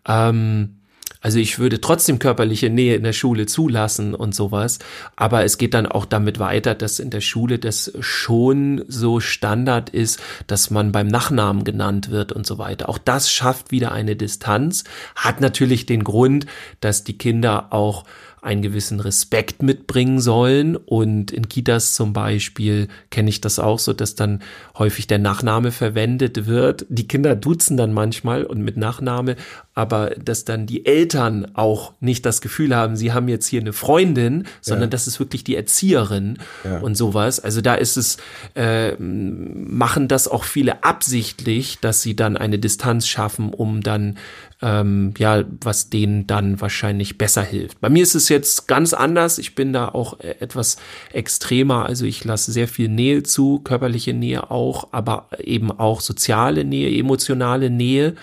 [0.08, 0.76] Ähm,
[1.24, 4.80] also ich würde trotzdem körperliche Nähe in der Schule zulassen und sowas.
[5.16, 9.90] Aber es geht dann auch damit weiter, dass in der Schule das schon so Standard
[9.90, 12.90] ist, dass man beim Nachnamen genannt wird und so weiter.
[12.90, 14.84] Auch das schafft wieder eine Distanz,
[15.16, 16.46] hat natürlich den Grund,
[16.82, 18.04] dass die Kinder auch
[18.44, 20.76] einen gewissen Respekt mitbringen sollen.
[20.76, 24.42] Und in Kitas zum Beispiel kenne ich das auch so, dass dann
[24.78, 26.86] häufig der Nachname verwendet wird.
[26.90, 29.38] Die Kinder duzen dann manchmal und mit Nachname,
[29.76, 33.74] aber dass dann die Eltern auch nicht das Gefühl haben, sie haben jetzt hier eine
[33.74, 34.92] Freundin, sondern ja.
[34.92, 36.80] das ist wirklich die Erzieherin ja.
[36.80, 37.40] und sowas.
[37.40, 38.18] Also da ist es,
[38.56, 44.18] äh, machen das auch viele absichtlich, dass sie dann eine Distanz schaffen, um dann
[44.62, 47.82] ähm, ja, was denen dann wahrscheinlich besser hilft.
[47.82, 49.38] Bei mir ist es jetzt ganz anders.
[49.38, 50.78] Ich bin da auch äh, etwas
[51.12, 51.86] extremer.
[51.86, 56.98] Also ich lasse sehr viel Nähe zu, körperliche Nähe auch, aber eben auch soziale Nähe,
[56.98, 58.16] emotionale Nähe,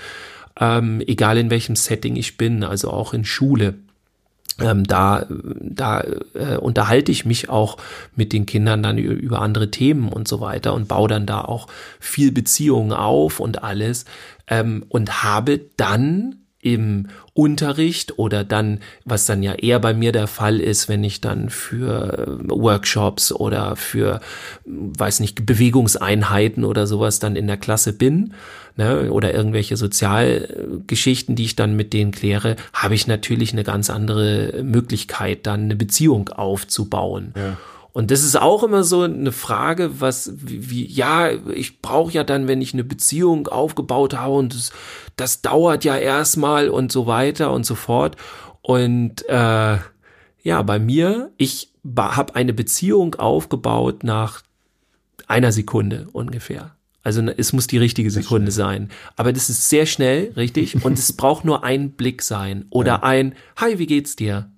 [0.60, 3.74] ähm, egal in welchem Setting ich bin, also auch in Schule.
[4.60, 7.78] Ähm, da da äh, unterhalte ich mich auch
[8.14, 11.66] mit den Kindern dann über andere Themen und so weiter und baue dann da auch
[11.98, 14.04] viel Beziehungen auf und alles
[14.48, 20.26] ähm, und habe dann im Unterricht oder dann, was dann ja eher bei mir der
[20.26, 24.20] Fall ist, wenn ich dann für äh, Workshops oder für,
[24.66, 28.34] weiß nicht, Bewegungseinheiten oder sowas dann in der Klasse bin,
[28.76, 33.88] ne, oder irgendwelche Sozialgeschichten, die ich dann mit denen kläre, habe ich natürlich eine ganz
[33.88, 37.32] andere Möglichkeit, dann eine Beziehung aufzubauen.
[37.36, 37.56] Ja.
[37.92, 42.46] Und das ist auch immer so eine Frage, was, wie, ja, ich brauche ja dann,
[42.46, 44.72] wenn ich eine Beziehung aufgebaut habe und das,
[45.16, 48.16] das dauert ja erstmal und so weiter und so fort.
[48.62, 49.79] Und äh,
[50.42, 54.42] ja, bei mir, ich habe eine Beziehung aufgebaut nach
[55.26, 56.76] einer Sekunde ungefähr.
[57.03, 58.90] Also es muss die richtige Sekunde sein.
[59.16, 60.85] Aber das ist sehr schnell, richtig?
[60.85, 62.66] Und es braucht nur ein Blick sein.
[62.70, 63.03] Oder ja.
[63.03, 64.50] ein Hi, wie geht's dir?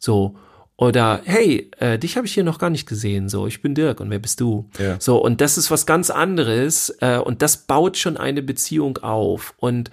[0.00, 0.36] So.
[0.78, 3.28] Oder hey, äh, dich habe ich hier noch gar nicht gesehen.
[3.28, 4.70] So, ich bin Dirk und wer bist du?
[4.78, 4.96] Ja.
[5.00, 6.96] So, und das ist was ganz anderes.
[7.00, 9.54] Äh, und das baut schon eine Beziehung auf.
[9.58, 9.90] Und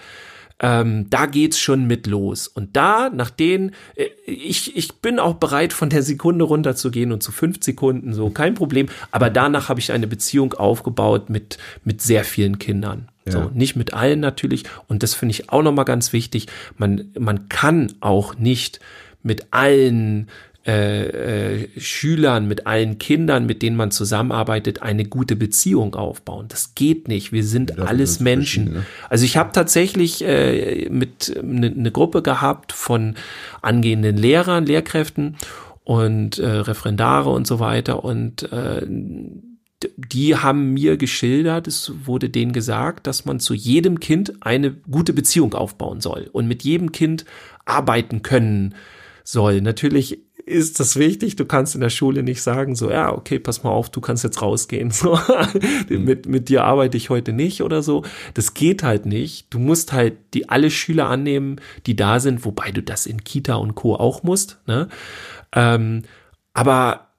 [0.59, 2.47] ähm, da geht's schon mit los.
[2.47, 7.23] Und da, nach denen, äh, ich, ich bin auch bereit, von der Sekunde runterzugehen und
[7.23, 8.85] zu fünf Sekunden, so kein Problem.
[9.09, 13.09] Aber danach habe ich eine Beziehung aufgebaut mit, mit sehr vielen Kindern.
[13.25, 13.31] Ja.
[13.31, 14.65] So, nicht mit allen natürlich.
[14.87, 16.45] Und das finde ich auch nochmal ganz wichtig.
[16.77, 18.79] Man, man kann auch nicht
[19.23, 20.29] mit allen
[20.65, 26.47] äh, äh, Schülern, mit allen Kindern, mit denen man zusammenarbeitet, eine gute Beziehung aufbauen.
[26.47, 27.31] Das geht nicht.
[27.31, 28.73] Wir sind ja, alles Menschen.
[28.73, 28.85] Ne?
[29.07, 33.13] Also ich habe tatsächlich äh, mit eine ne Gruppe gehabt von
[33.61, 35.37] angehenden Lehrern, Lehrkräften
[35.83, 38.87] und äh, Referendare und so weiter und äh,
[39.97, 45.13] die haben mir geschildert, es wurde denen gesagt, dass man zu jedem Kind eine gute
[45.13, 47.25] Beziehung aufbauen soll und mit jedem Kind
[47.65, 48.73] arbeiten können
[49.23, 49.61] soll.
[49.61, 51.35] Natürlich ist das wichtig.
[51.35, 54.23] Du kannst in der Schule nicht sagen, so, ja, okay, pass mal auf, du kannst
[54.23, 54.91] jetzt rausgehen.
[54.95, 55.19] So,
[55.89, 58.03] mit, mit dir arbeite ich heute nicht oder so.
[58.33, 59.53] Das geht halt nicht.
[59.53, 63.55] Du musst halt die alle Schüler annehmen, die da sind, wobei du das in Kita
[63.55, 63.95] und Co.
[63.95, 64.59] auch musst.
[64.67, 64.87] Ne?
[65.51, 66.03] Ähm,
[66.53, 67.09] aber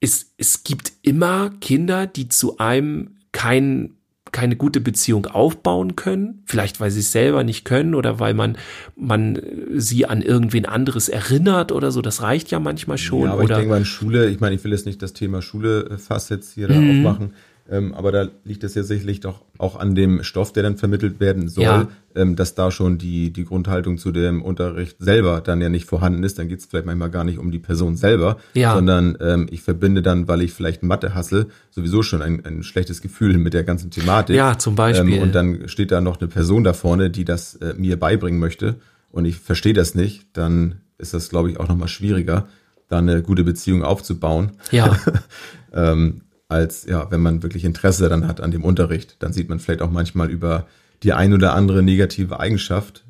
[0.00, 3.95] es, es gibt immer Kinder, die zu einem keinen
[4.36, 8.58] keine gute Beziehung aufbauen können, vielleicht weil sie es selber nicht können oder weil man
[8.94, 9.40] man
[9.72, 13.22] sie an irgendwen anderes erinnert oder so, das reicht ja manchmal schon.
[13.24, 15.14] Ja, aber oder ich denke mal in Schule, ich meine, ich will jetzt nicht das
[15.14, 17.06] Thema Schule äh, fast jetzt hier mhm.
[17.06, 17.32] aufmachen,
[17.70, 21.20] ähm, aber da liegt es ja sicherlich doch auch an dem Stoff, der dann vermittelt
[21.20, 21.88] werden soll, ja.
[22.14, 26.22] ähm, dass da schon die, die Grundhaltung zu dem Unterricht selber dann ja nicht vorhanden
[26.22, 26.38] ist.
[26.38, 28.74] Dann geht es vielleicht manchmal gar nicht um die Person selber, ja.
[28.74, 33.02] sondern ähm, ich verbinde dann, weil ich vielleicht Mathe hasse, sowieso schon ein, ein schlechtes
[33.02, 34.36] Gefühl mit der ganzen Thematik.
[34.36, 35.14] Ja, zum Beispiel.
[35.14, 38.38] Ähm, und dann steht da noch eine Person da vorne, die das äh, mir beibringen
[38.38, 38.76] möchte
[39.16, 42.48] und ich verstehe das nicht, dann ist das, glaube ich, auch nochmal schwieriger,
[42.88, 44.52] da eine gute Beziehung aufzubauen.
[44.70, 44.98] Ja.
[45.72, 49.16] ähm, als ja, wenn man wirklich Interesse dann hat an dem Unterricht.
[49.20, 50.66] Dann sieht man vielleicht auch manchmal über
[51.02, 53.04] die ein oder andere negative Eigenschaft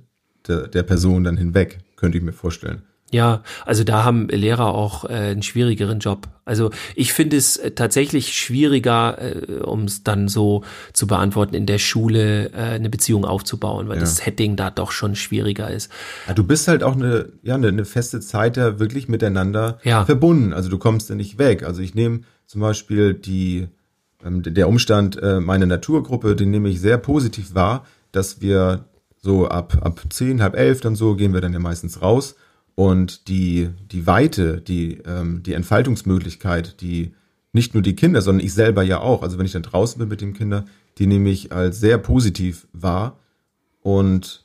[0.48, 2.82] der, der Person dann hinweg, könnte ich mir vorstellen.
[3.12, 6.26] Ja, also da haben Lehrer auch äh, einen schwierigeren Job.
[6.44, 11.66] Also ich finde es äh, tatsächlich schwieriger, äh, um es dann so zu beantworten, in
[11.66, 14.00] der Schule äh, eine Beziehung aufzubauen, weil Ja.
[14.00, 15.90] das Setting da doch schon schwieriger ist.
[16.26, 20.04] Ja, du bist halt auch eine, ja, eine, eine feste Zeit da wirklich miteinander Ja.
[20.04, 20.52] verbunden.
[20.52, 21.62] Also du kommst ja nicht weg.
[21.62, 23.68] Also ich nehme zum Beispiel die,
[24.24, 28.84] ähm, der Umstand, äh, meine Naturgruppe, den nehme ich sehr positiv wahr, dass wir
[29.22, 32.34] so ab, ab zehn, halb elf dann so gehen wir dann ja meistens raus.
[32.76, 37.14] Und die, die Weite, die, ähm, die Entfaltungsmöglichkeit, die
[37.52, 40.08] nicht nur die Kinder, sondern ich selber ja auch, also wenn ich dann draußen bin
[40.08, 40.66] mit den Kindern,
[40.98, 43.18] die nehme ich als sehr positiv wahr
[43.80, 44.44] und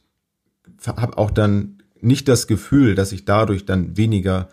[0.86, 4.48] habe auch dann nicht das Gefühl, dass ich dadurch dann weniger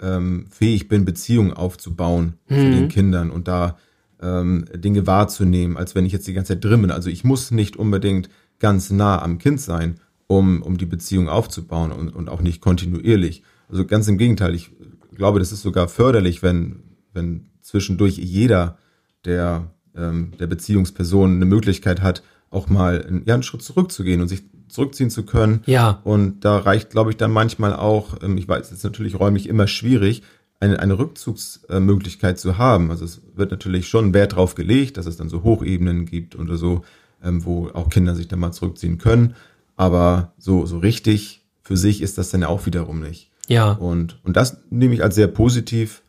[0.00, 3.76] ähm, fähig bin, Beziehungen aufzubauen zu den Kindern und da
[4.22, 6.90] ähm, Dinge wahrzunehmen, als wenn ich jetzt die ganze Zeit drin bin.
[6.92, 8.28] Also ich muss nicht unbedingt
[8.60, 13.42] ganz nah am Kind sein, um, um die Beziehung aufzubauen und, und auch nicht kontinuierlich.
[13.68, 14.70] Also ganz im Gegenteil, ich
[15.14, 18.78] glaube, das ist sogar förderlich, wenn, wenn zwischendurch jeder
[19.24, 24.28] der, ähm, der Beziehungsperson eine Möglichkeit hat, auch mal einen, ja, einen Schritt zurückzugehen und
[24.28, 25.62] sich zurückziehen zu können.
[25.66, 26.00] Ja.
[26.04, 29.48] Und da reicht, glaube ich, dann manchmal auch, ähm, ich weiß, es ist natürlich räumlich
[29.48, 30.22] immer schwierig,
[30.60, 32.90] eine, eine Rückzugsmöglichkeit zu haben.
[32.90, 36.56] Also es wird natürlich schon Wert drauf gelegt, dass es dann so Hochebenen gibt oder
[36.56, 36.82] so,
[37.22, 39.34] ähm, wo auch Kinder sich dann mal zurückziehen können.
[39.76, 43.30] Aber so, so richtig für sich ist das dann ja auch wiederum nicht.
[43.48, 46.02] Ja, Und, und das nehme ich als sehr positiv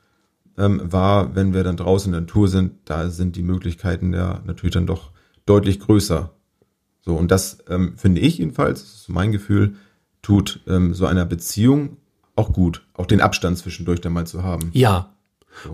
[0.57, 2.73] ähm, wahr, wenn wir dann draußen in der Natur sind.
[2.85, 5.11] Da sind die Möglichkeiten ja natürlich dann doch
[5.45, 6.31] deutlich größer.
[7.01, 9.75] So, und das ähm, finde ich jedenfalls, das ist mein Gefühl,
[10.21, 11.97] tut ähm, so einer Beziehung
[12.35, 14.71] auch gut, auch den Abstand zwischendurch dann mal zu haben.
[14.73, 15.13] ja.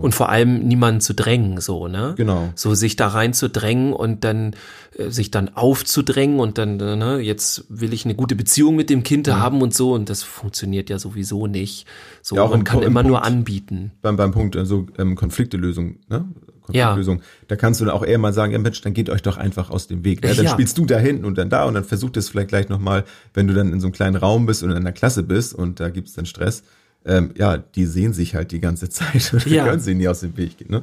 [0.00, 2.14] Und vor allem niemanden zu drängen, so, ne?
[2.16, 2.50] Genau.
[2.54, 4.54] So sich da rein zu drängen und dann
[4.96, 8.90] äh, sich dann aufzudrängen und dann, äh, ne, jetzt will ich eine gute Beziehung mit
[8.90, 11.86] dem Kind haben und so und das funktioniert ja sowieso nicht.
[12.22, 13.92] So, Ja, auch man im kann im immer nur Punkt- anbieten.
[14.02, 16.24] Beim, beim Punkt also ähm, Konfliktelösung, ne?
[16.62, 19.36] Konfliktlösung, da kannst du dann auch eher mal sagen, ja Mensch, dann geht euch doch
[19.36, 20.22] einfach aus dem Weg.
[20.24, 20.34] Ne?
[20.34, 20.50] Dann Ja.
[20.50, 23.46] spielst du da hinten und dann da und dann versucht es vielleicht gleich nochmal, wenn
[23.46, 25.90] du dann in so einem kleinen Raum bist und in einer Klasse bist und da
[25.90, 26.62] gibt's dann Stress,
[27.04, 29.64] ähm, ja, die sehen sich halt die ganze Zeit und Ja.
[29.66, 30.70] können sie nie aus dem Weg gehen.
[30.70, 30.82] Ne?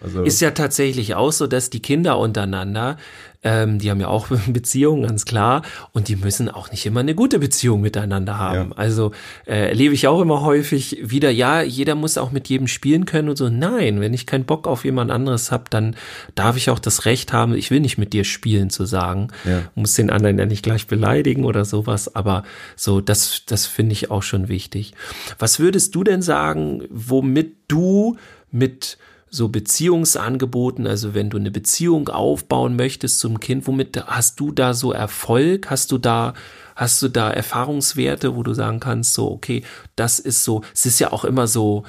[0.00, 2.98] Also, Ist ja tatsächlich auch so, dass die Kinder untereinander,
[3.42, 7.14] ähm, die haben ja auch Beziehungen, ganz klar, und die müssen auch nicht immer eine
[7.14, 8.70] gute Beziehung miteinander haben.
[8.70, 8.76] Ja.
[8.76, 9.12] Also
[9.46, 13.30] äh, erlebe ich auch immer häufig wieder, ja, jeder muss auch mit jedem spielen können
[13.30, 13.48] und so.
[13.48, 15.96] Nein, wenn ich keinen Bock auf jemand anderes habe, dann
[16.34, 19.28] darf ich auch das Recht haben, ich will nicht mit dir spielen zu sagen.
[19.44, 19.62] Ja.
[19.74, 22.42] Muss den anderen ja nicht gleich beleidigen oder sowas, aber
[22.74, 24.92] so, das, das finde ich auch schon wichtig.
[25.38, 28.16] Was würdest du denn sagen, womit du
[28.50, 28.98] mit
[29.36, 34.74] so Beziehungsangeboten, also wenn du eine Beziehung aufbauen möchtest zum Kind, womit hast du da
[34.74, 35.70] so Erfolg?
[35.70, 36.34] Hast du da,
[36.74, 39.62] hast du da Erfahrungswerte, wo du sagen kannst, so, okay,
[39.94, 41.84] das ist so, es ist ja auch immer so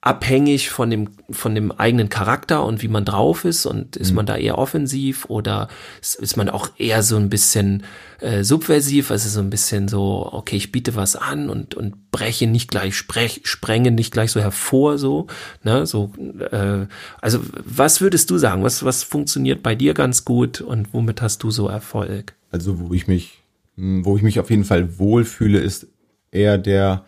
[0.00, 4.26] abhängig von dem, von dem eigenen Charakter und wie man drauf ist und ist man
[4.26, 5.68] da eher offensiv oder
[6.00, 7.82] ist, man auch eher so ein bisschen
[8.20, 12.46] äh, subversiv, also so ein bisschen so, okay, ich biete was an und, und breche
[12.46, 15.26] nicht gleich, sprech, sprenge nicht gleich so hervor, so,
[15.64, 16.12] ne, so,
[16.52, 16.86] äh,
[17.20, 21.42] also was würdest du sagen, was, was funktioniert bei dir ganz gut und womit hast
[21.42, 22.34] du so Erfolg?
[22.50, 23.42] also wo ich mich,
[23.76, 25.88] mh, wo ich mich auf jeden Fall wohlfühle, ist
[26.30, 27.04] eher der,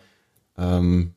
[0.57, 1.13] ähm,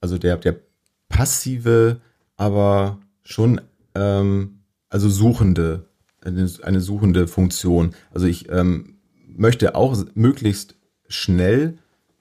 [0.00, 0.60] also der, der
[1.08, 2.00] passive,
[2.36, 3.60] aber schon,
[3.94, 5.86] ähm, also suchende,
[6.22, 7.94] eine, eine suchende Funktion.
[8.12, 10.76] Also ich ähm, möchte auch möglichst
[11.08, 11.78] schnell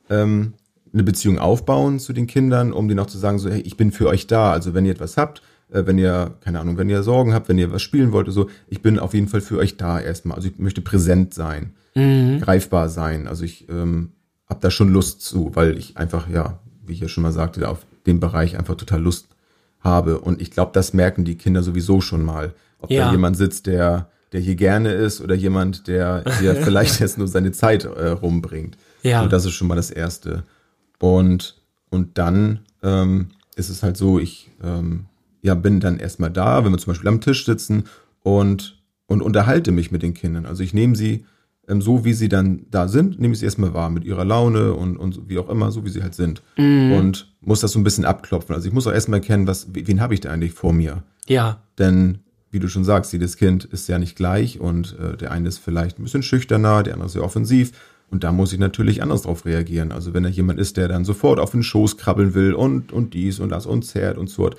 [0.10, 0.54] ähm,
[0.94, 3.92] eine Beziehung aufbauen zu den Kindern, um denen auch zu sagen, so, hey, ich bin
[3.92, 4.52] für euch da.
[4.52, 7.58] Also wenn ihr etwas habt, äh, wenn ihr, keine Ahnung, wenn ihr Sorgen habt, wenn
[7.58, 10.38] ihr was spielen wollt so, ich bin auf jeden Fall für euch da erstmal.
[10.38, 11.74] Also ich möchte präsent sein,
[12.40, 13.28] greifbar sein.
[13.28, 14.12] Also ich ähm,
[14.48, 17.68] habe da schon Lust zu, weil ich einfach, ja, wie ich ja schon mal sagte,
[17.68, 19.28] auf dem Bereich einfach total Lust
[19.80, 20.20] habe.
[20.20, 22.54] Und ich glaube, das merken die Kinder sowieso schon mal.
[22.80, 23.06] Ob Ja.
[23.06, 27.28] da jemand sitzt, der, der hier gerne ist oder jemand, der, der vielleicht jetzt nur
[27.28, 28.78] seine Zeit äh, rumbringt.
[29.04, 29.24] Ja.
[29.24, 30.44] So, das ist schon mal das Erste.
[31.00, 35.06] Und, und dann ähm, ist es halt so, ich ähm,
[35.42, 37.84] ja, bin dann erstmal da, wenn wir zum Beispiel am Tisch sitzen
[38.24, 40.46] und, und unterhalte mich mit den Kindern.
[40.48, 41.26] Also ich nehme sie
[41.68, 44.98] so, wie sie dann da sind, nehme ich sie erstmal wahr, mit ihrer Laune und,
[44.98, 46.44] und wie auch immer, so wie sie halt sind.
[46.98, 48.54] Und muss das so ein bisschen abklopfen.
[48.54, 51.04] Also ich muss auch erstmal erkennen, was, wen habe ich da eigentlich vor mir?
[51.28, 52.20] Ja, Denn,
[52.52, 55.58] wie du schon sagst, jedes Kind ist ja nicht gleich und äh, der eine ist
[55.58, 57.72] vielleicht ein bisschen schüchterner, der andere ist sehr offensiv.
[58.10, 59.92] Und da muss ich natürlich anders drauf reagieren.
[59.92, 63.14] Also wenn da jemand ist, der dann sofort auf den Schoß krabbeln will und, und
[63.16, 64.52] dies und das und zerrt und so,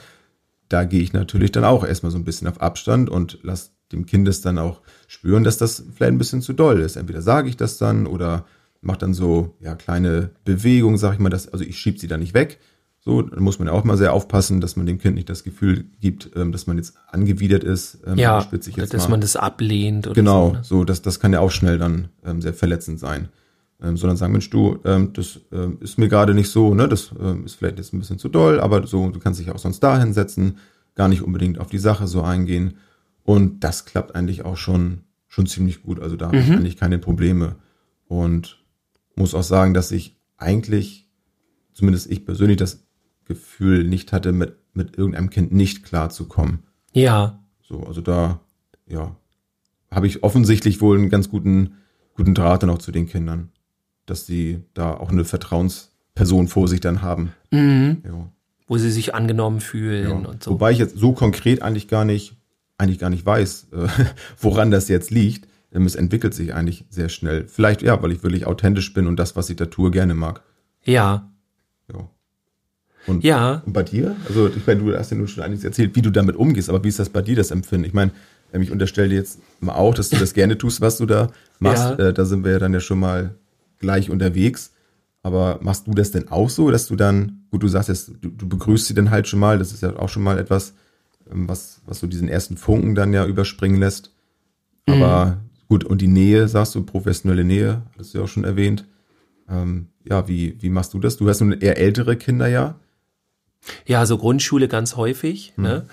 [0.68, 4.04] da gehe ich natürlich dann auch erstmal so ein bisschen auf Abstand und lass dem
[4.04, 6.96] Kind es dann auch spüren, dass das vielleicht ein bisschen zu doll ist.
[6.96, 8.44] Entweder sage ich das dann oder
[8.80, 12.16] macht dann so ja kleine Bewegungen, sag ich mal, dass, also ich schieb sie da
[12.16, 12.58] nicht weg.
[13.06, 15.44] So, da muss man ja auch mal sehr aufpassen, dass man dem Kind nicht das
[15.44, 17.98] Gefühl gibt, ähm, dass man jetzt angewidert ist.
[18.04, 19.10] Ähm, ja, dass mal.
[19.10, 20.08] man das ablehnt.
[20.08, 20.64] Oder genau, so, ne?
[20.64, 23.28] so das, das kann ja auch schnell dann ähm, sehr verletzend sein.
[23.80, 27.12] Ähm, sondern sagen, Mensch, du, ähm, das ähm, ist mir gerade nicht so, ne, das
[27.20, 29.80] ähm, ist vielleicht jetzt ein bisschen zu doll, aber so, du kannst dich auch sonst
[29.80, 30.58] da hinsetzen,
[30.94, 32.78] gar nicht unbedingt auf die Sache so eingehen.
[33.26, 36.00] Und das klappt eigentlich auch schon, schon ziemlich gut.
[36.00, 36.30] Also da mhm.
[36.30, 37.56] habe ich eigentlich keine Probleme.
[38.06, 38.64] Und
[39.16, 41.10] muss auch sagen, dass ich eigentlich,
[41.72, 42.86] zumindest ich persönlich, das
[43.24, 46.60] Gefühl nicht hatte, mit, mit irgendeinem Kind nicht klarzukommen.
[46.92, 47.42] Ja.
[47.62, 48.38] So, also da,
[48.86, 49.16] ja,
[49.90, 51.74] habe ich offensichtlich wohl einen ganz guten,
[52.14, 53.50] guten Draht dann auch zu den Kindern,
[54.06, 57.32] dass sie da auch eine Vertrauensperson vor sich dann haben.
[57.50, 58.02] Mhm.
[58.04, 58.30] Ja.
[58.68, 60.28] Wo sie sich angenommen fühlen ja.
[60.28, 60.52] und so.
[60.52, 62.36] Wobei ich jetzt so konkret eigentlich gar nicht,
[62.78, 63.88] eigentlich gar nicht weiß, äh,
[64.40, 65.48] woran das jetzt liegt.
[65.70, 67.46] Es entwickelt sich eigentlich sehr schnell.
[67.48, 70.42] Vielleicht, ja, weil ich wirklich authentisch bin und das, was ich da tue, gerne mag.
[70.84, 71.30] Ja.
[71.92, 72.08] Ja.
[73.06, 73.62] Und, ja.
[73.66, 74.16] Und bei dir?
[74.26, 76.82] Also, ich meine, du hast ja nur schon einiges erzählt, wie du damit umgehst, aber
[76.82, 77.84] wie ist das bei dir, das Empfinden?
[77.84, 78.12] Ich meine,
[78.52, 81.30] ähm, ich unterstelle dir jetzt mal auch, dass du das gerne tust, was du da
[81.58, 81.98] machst.
[81.98, 82.08] Ja.
[82.08, 83.34] Äh, da sind wir ja dann ja schon mal
[83.78, 84.72] gleich unterwegs.
[85.22, 88.30] Aber machst du das denn auch so, dass du dann, gut, du sagst jetzt, du,
[88.30, 90.76] du begrüßt sie dann halt schon mal, das ist ja auch schon mal etwas, ähm,
[91.30, 94.12] was, was so diesen ersten Funken dann ja überspringen lässt.
[94.86, 95.36] Aber mhm.
[95.68, 98.84] gut, und die Nähe, sagst du, professionelle Nähe, hast du ja auch schon erwähnt.
[99.48, 101.16] Ähm, ja, wie, wie machst du das?
[101.16, 102.76] Du hast nun eher ältere Kinder ja.
[103.84, 105.52] Ja, also Grundschule ganz häufig.
[105.56, 105.64] Mhm.
[105.64, 105.86] Ne?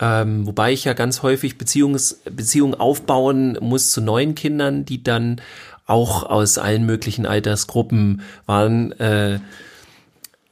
[0.00, 5.40] Ähm, wobei ich ja ganz häufig Beziehungs Beziehungen aufbauen muss zu neuen Kindern, die dann
[5.86, 8.92] auch aus allen möglichen Altersgruppen waren.
[8.92, 9.40] Äh,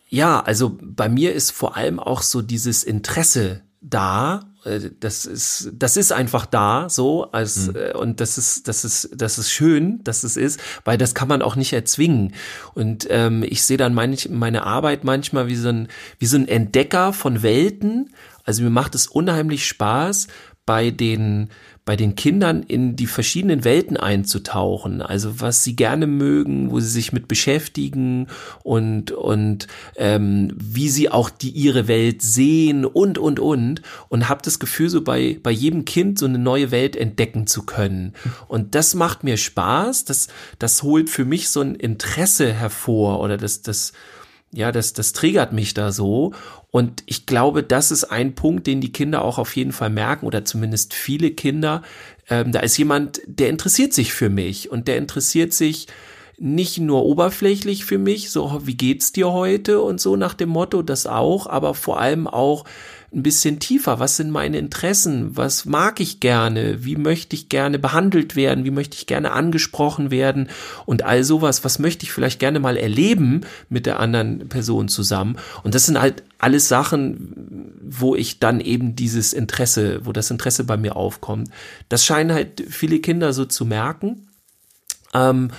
[0.08, 5.70] ja, also bei mir ist vor allem auch so dieses Interesse da äh, das ist
[5.72, 7.76] das ist einfach da so als mhm.
[7.98, 11.42] und das ist das ist das ist schön dass es ist weil das kann man
[11.42, 12.34] auch nicht erzwingen
[12.74, 16.48] und ähm, ich sehe dann manch, meine Arbeit manchmal wie so ein wie so ein
[16.48, 18.10] Entdecker von Welten
[18.44, 20.28] also mir macht es unheimlich Spaß
[20.64, 21.50] bei den
[21.86, 26.88] bei den Kindern in die verschiedenen Welten einzutauchen, also was sie gerne mögen, wo sie
[26.88, 28.26] sich mit beschäftigen
[28.64, 33.82] und und ähm, wie sie auch die ihre Welt sehen und und und.
[34.08, 37.62] Und habe das Gefühl so bei bei jedem Kind so eine neue Welt entdecken zu
[37.62, 38.14] können.
[38.48, 40.26] Und das macht mir Spaß, das
[40.58, 43.92] das holt für mich so ein Interesse hervor oder das das
[44.52, 46.32] ja, das, das triggert mich da so.
[46.76, 50.26] Und ich glaube, das ist ein Punkt, den die Kinder auch auf jeden Fall merken
[50.26, 51.80] oder zumindest viele Kinder.
[52.28, 55.86] Ähm, da ist jemand, der interessiert sich für mich und der interessiert sich
[56.36, 60.82] nicht nur oberflächlich für mich, so wie geht's dir heute und so nach dem Motto,
[60.82, 62.66] das auch, aber vor allem auch
[63.12, 64.00] ein bisschen tiefer.
[64.00, 65.36] Was sind meine Interessen?
[65.36, 66.84] Was mag ich gerne?
[66.84, 68.64] Wie möchte ich gerne behandelt werden?
[68.64, 70.48] Wie möchte ich gerne angesprochen werden?
[70.86, 75.36] Und all sowas, was möchte ich vielleicht gerne mal erleben mit der anderen Person zusammen?
[75.62, 80.64] Und das sind halt alles Sachen, wo ich dann eben dieses Interesse, wo das Interesse
[80.64, 81.50] bei mir aufkommt.
[81.88, 84.28] Das scheinen halt viele Kinder so zu merken.
[85.14, 85.50] Ähm,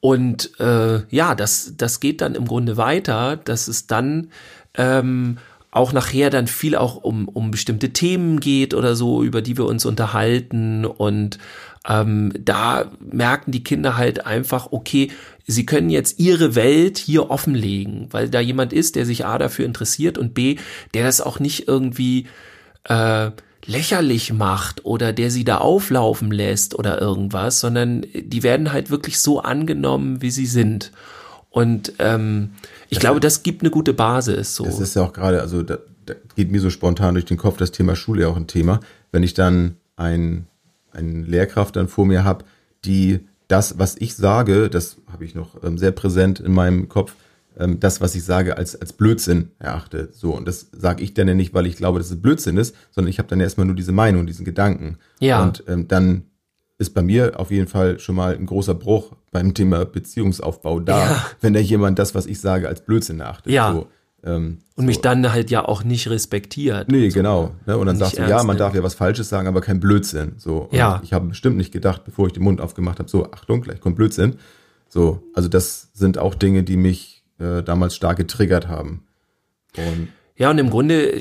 [0.00, 4.30] und äh, ja, das, das geht dann im Grunde weiter, dass es dann
[4.74, 5.38] ähm,
[5.70, 9.66] auch nachher dann viel auch um, um bestimmte Themen geht oder so, über die wir
[9.66, 10.84] uns unterhalten.
[10.84, 11.38] Und
[11.88, 15.10] ähm, da merken die Kinder halt einfach, okay,
[15.46, 19.66] sie können jetzt ihre Welt hier offenlegen, weil da jemand ist, der sich A dafür
[19.66, 20.56] interessiert und B,
[20.94, 22.26] der das auch nicht irgendwie
[22.84, 23.30] äh,
[23.66, 29.18] lächerlich macht oder der sie da auflaufen lässt oder irgendwas, sondern die werden halt wirklich
[29.18, 30.92] so angenommen, wie sie sind.
[31.56, 32.50] Und ähm,
[32.90, 34.56] ich das glaube, das gibt eine gute Basis.
[34.56, 34.64] So.
[34.66, 37.56] Das ist ja auch gerade, also da, da geht mir so spontan durch den Kopf
[37.56, 38.80] das Thema Schule ja auch ein Thema.
[39.10, 40.48] Wenn ich dann ein,
[40.92, 42.44] ein Lehrkraft dann vor mir habe,
[42.84, 47.14] die das, was ich sage, das habe ich noch ähm, sehr präsent in meinem Kopf,
[47.58, 50.10] ähm, das, was ich sage, als, als Blödsinn erachte.
[50.12, 52.76] So, und das sage ich dann ja nicht, weil ich glaube, dass es Blödsinn ist,
[52.90, 54.98] sondern ich habe dann erstmal nur diese Meinung, diesen Gedanken.
[55.20, 55.42] Ja.
[55.42, 56.24] Und ähm, dann
[56.78, 60.98] ist bei mir auf jeden Fall schon mal ein großer Bruch beim Thema Beziehungsaufbau da,
[60.98, 61.26] ja.
[61.40, 63.52] wenn da jemand das, was ich sage, als Blödsinn achtet.
[63.52, 63.72] Ja.
[63.72, 63.86] So,
[64.24, 64.86] ähm, und so.
[64.86, 66.90] mich dann halt ja auch nicht respektiert.
[66.90, 67.14] Nee, so.
[67.14, 67.54] genau.
[67.64, 67.78] Ne?
[67.78, 68.60] Und dann sagst du, ja, man nimmt.
[68.60, 70.34] darf ja was Falsches sagen, aber kein Blödsinn.
[70.36, 70.68] So.
[70.72, 71.00] Ja.
[71.02, 73.96] Ich habe bestimmt nicht gedacht, bevor ich den Mund aufgemacht habe, so, Achtung, gleich kommt
[73.96, 74.36] Blödsinn.
[74.88, 79.04] So, also das sind auch Dinge, die mich äh, damals stark getriggert haben.
[79.76, 81.18] Und ja, und im Grunde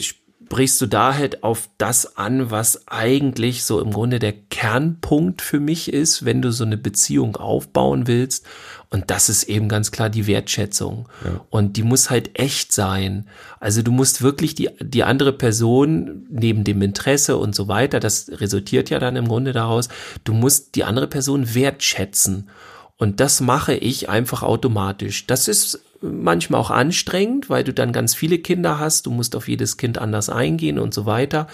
[0.49, 5.59] brichst du da halt auf das an, was eigentlich so im Grunde der Kernpunkt für
[5.59, 8.45] mich ist, wenn du so eine Beziehung aufbauen willst.
[8.89, 11.09] Und das ist eben ganz klar die Wertschätzung.
[11.23, 11.41] Ja.
[11.49, 13.27] Und die muss halt echt sein.
[13.59, 18.29] Also du musst wirklich die, die andere Person neben dem Interesse und so weiter, das
[18.31, 19.89] resultiert ja dann im Grunde daraus,
[20.23, 22.49] du musst die andere Person wertschätzen.
[22.97, 25.27] Und das mache ich einfach automatisch.
[25.27, 29.05] Das ist manchmal auch anstrengend, weil du dann ganz viele Kinder hast.
[29.05, 31.47] Du musst auf jedes Kind anders eingehen und so weiter.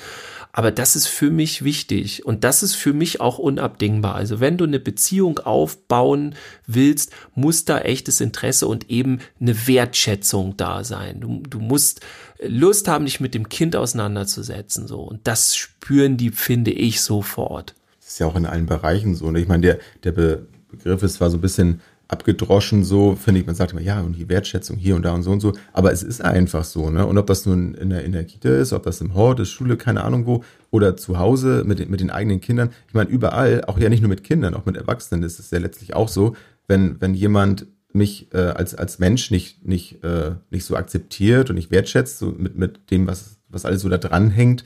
[0.53, 4.15] Aber das ist für mich wichtig und das ist für mich auch unabdingbar.
[4.15, 6.35] Also wenn du eine Beziehung aufbauen
[6.67, 11.21] willst, muss da echtes Interesse und eben eine Wertschätzung da sein.
[11.21, 12.01] Du, du musst
[12.45, 15.01] Lust haben, dich mit dem Kind auseinanderzusetzen, so.
[15.01, 17.75] Und das spüren die, finde ich, sofort.
[17.99, 19.27] Das ist ja auch in allen Bereichen so.
[19.27, 23.39] Und ich meine, der, der Be Begriff ist zwar so ein bisschen abgedroschen so, finde
[23.39, 25.53] ich, man sagt immer, ja, und die Wertschätzung hier und da und so und so,
[25.71, 27.05] aber es ist einfach so, ne?
[27.05, 29.49] Und ob das nun in der, in der Kita ist, ob das im Hort ist,
[29.49, 33.63] Schule, keine Ahnung wo, oder zu Hause mit mit den eigenen Kindern, ich meine, überall,
[33.65, 36.35] auch ja nicht nur mit Kindern, auch mit Erwachsenen ist es ja letztlich auch so,
[36.67, 41.55] wenn, wenn jemand mich äh, als, als Mensch nicht, nicht, äh, nicht so akzeptiert und
[41.55, 44.63] nicht wertschätzt, so mit, mit dem, was, was alles so da dran hängt,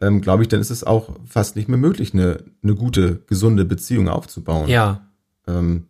[0.00, 3.64] ähm, glaube ich, dann ist es auch fast nicht mehr möglich, eine, eine gute, gesunde
[3.64, 4.68] Beziehung aufzubauen.
[4.68, 5.06] Ja.
[5.46, 5.84] Ähm,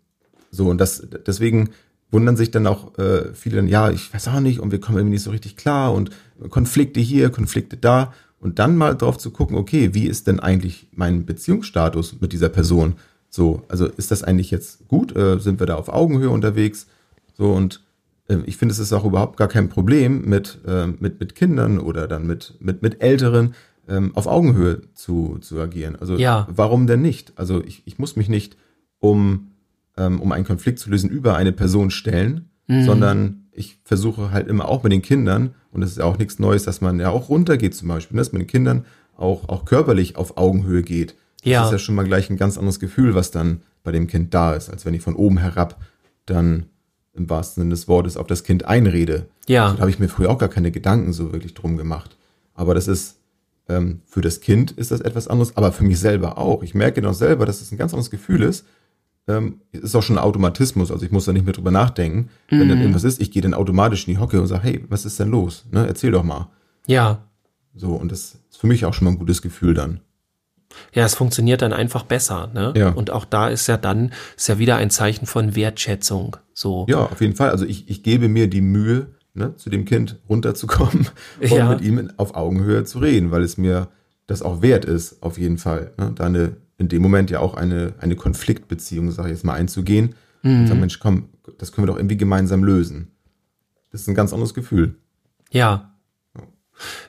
[0.51, 1.71] so, und das, deswegen
[2.11, 4.99] wundern sich dann auch äh, viele dann, ja, ich weiß auch nicht, und wir kommen
[4.99, 6.11] irgendwie nicht so richtig klar und
[6.51, 8.13] Konflikte hier, Konflikte da.
[8.39, 12.49] Und dann mal drauf zu gucken, okay, wie ist denn eigentlich mein Beziehungsstatus mit dieser
[12.51, 12.95] Person?
[13.29, 15.17] So, also ist das eigentlich jetzt gut?
[15.17, 16.87] Äh, sind wir da auf Augenhöhe unterwegs?
[17.35, 17.83] So, und
[18.29, 21.79] äh, ich finde, es ist auch überhaupt gar kein Problem, mit, äh, mit, mit Kindern
[21.79, 23.55] oder dann mit, mit, mit Älteren
[23.89, 25.97] ähm, auf Augenhöhe zu, zu agieren.
[25.97, 26.47] Also Ja.
[26.51, 27.33] warum denn nicht?
[27.37, 28.57] Also ich, ich muss mich nicht
[29.11, 29.49] um
[29.99, 34.69] ähm, um einen Konflikt zu lösen, über eine Person stellen, sondern ich versuche halt immer
[34.69, 37.29] auch mit den Kindern, und das ist ja auch nichts Neues, dass man ja auch
[37.31, 38.85] runtergeht zum Beispiel, ne, dass man den Kindern
[39.17, 41.15] auch, auch körperlich auf Augenhöhe geht.
[41.43, 41.65] Das Ja.
[41.65, 44.53] ist ja schon mal gleich ein ganz anderes Gefühl, was dann bei dem Kind da
[44.55, 45.81] ist, als wenn ich von oben herab
[46.27, 46.67] dann
[47.15, 49.27] im wahrsten Sinne des Wortes auf das Kind einrede.
[49.49, 49.73] Ja.
[49.73, 52.17] Da habe ich mir früher auch gar keine Gedanken so wirklich drum gemacht.
[52.53, 53.17] Aber das ist,
[53.69, 56.63] ähm, für das Kind ist das etwas anderes, aber für mich selber auch.
[56.63, 58.67] Ich merke noch selber, dass es ein ganz anderes Gefühl ist.
[59.29, 62.29] Ähm, es ist auch schon ein Automatismus, also ich muss da nicht mehr drüber nachdenken.
[62.49, 65.05] Wenn dann irgendwas ist, ich gehe dann automatisch in die Hocke und sage, hey, was
[65.05, 65.65] ist denn los?
[65.73, 66.49] Ne, erzähl doch mal.
[66.87, 67.25] Ja.
[67.75, 70.01] So, und das ist für mich auch schon mal ein gutes Gefühl dann.
[70.93, 72.73] Ja, es funktioniert dann einfach besser, ne?
[72.77, 72.91] Ja.
[72.91, 76.37] Und auch da ist ja dann, ist ja wieder ein Zeichen von Wertschätzung.
[76.55, 76.87] So.
[76.89, 77.51] Ja, auf jeden Fall.
[77.51, 81.09] Also ich, ich gebe mir die Mühe, ne, zu dem Kind runterzukommen
[81.41, 81.71] und Ja.
[81.71, 83.89] mit ihm auf Augenhöhe zu reden, weil es mir
[84.27, 85.93] das auch wert ist, auf jeden Fall.
[85.99, 89.55] Ne, da eine, in dem Moment ja auch eine, eine Konfliktbeziehung, sage ich jetzt mal,
[89.55, 90.15] einzugehen.
[90.43, 93.11] Und sagen, Mensch, komm, das können wir doch irgendwie gemeinsam lösen.
[93.91, 94.97] Das ist ein ganz anderes Gefühl.
[95.51, 95.93] Ja.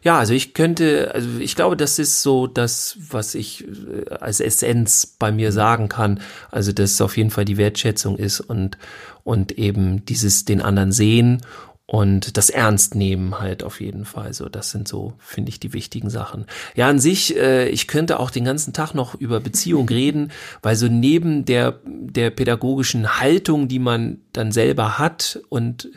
[0.02, 4.40] Ja, also ich könnte, also ich glaube, das ist so das, was ich äh, als
[4.40, 6.22] Essenz bei mir sagen kann.
[6.50, 8.78] Also, dass es auf jeden Fall die Wertschätzung ist und,
[9.26, 11.42] und eben dieses den anderen sehen
[11.90, 14.34] und das Ernst nehmen halt auf jeden Fall.
[14.34, 16.46] So, das sind so, finde ich, die wichtigen Sachen.
[16.76, 20.32] Ja, an sich, äh, ich könnte auch den ganzen Tag noch über Beziehung reden,
[20.62, 25.90] weil so neben der, der pädagogischen Haltung, die man dann selber hat und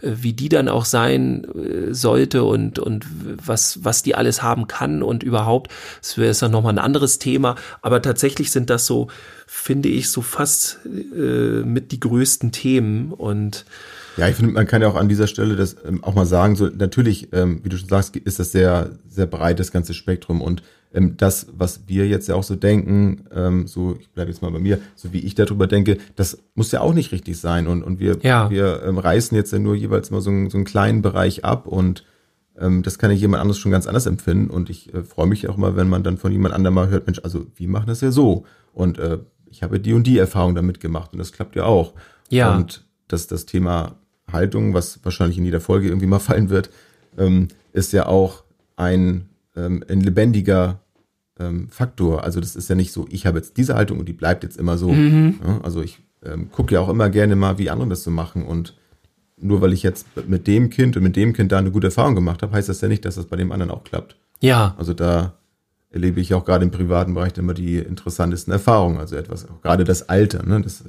[0.00, 3.04] wie die dann auch sein äh, sollte und, und
[3.44, 7.18] was, was die alles haben kann und überhaupt, das wäre jetzt dann nochmal ein anderes
[7.18, 7.56] Thema.
[7.82, 9.08] Aber tatsächlich sind das so,
[9.46, 13.64] finde ich, so fast äh, mit die größten Themen und
[14.16, 16.54] Ja, ich finde, man kann ja auch an dieser Stelle das ähm, auch mal sagen,
[16.54, 20.40] so natürlich, ähm, wie du schon sagst, ist das sehr, sehr breit, das ganze Spektrum
[20.40, 20.62] und
[20.92, 24.50] ähm, das, was wir jetzt ja auch so denken, ähm, so, ich bleibe jetzt mal
[24.50, 27.82] bei mir, so wie ich darüber denke, das muss ja auch nicht richtig sein und,
[27.82, 28.48] und wir, Ja.
[28.50, 31.66] wir ähm, reißen jetzt ja nur jeweils mal so, einen- so einen kleinen Bereich ab
[31.66, 32.04] und
[32.58, 35.48] ähm, das kann ja jemand anderes schon ganz anders empfinden und ich äh, freue mich
[35.48, 38.00] auch mal, wenn man dann von jemand anderem mal hört, Mensch, also wir machen das
[38.00, 39.18] ja so und äh,
[39.50, 41.94] ich habe die und die Erfahrung damit gemacht und das klappt ja auch.
[42.30, 42.54] Ja.
[42.56, 43.96] Und das, das Thema
[44.30, 46.68] Haltung, was wahrscheinlich in jeder Folge irgendwie mal fallen wird,
[47.16, 48.44] ähm, ist ja auch
[48.76, 49.28] ein,
[49.58, 50.80] ähm, ein lebendiger
[51.38, 52.24] ähm, Faktor.
[52.24, 54.56] Also das ist ja nicht so, ich habe jetzt diese Haltung und die bleibt jetzt
[54.58, 54.92] immer so.
[54.92, 58.44] Ja, also ich ähm, gucke ja auch immer gerne mal, wie andere das so machen
[58.44, 58.74] und
[59.40, 62.14] nur weil ich jetzt mit dem Kind und mit dem Kind da eine gute Erfahrung
[62.16, 64.16] gemacht habe, heißt das ja nicht, dass das bei dem anderen auch klappt.
[64.40, 65.34] ja, Also da
[65.90, 68.98] erlebe ich auch gerade im privaten Bereich immer die interessantesten Erfahrungen.
[68.98, 70.42] Also etwas, auch gerade das Alter.
[70.44, 70.60] Ne?
[70.60, 70.84] Das, äh,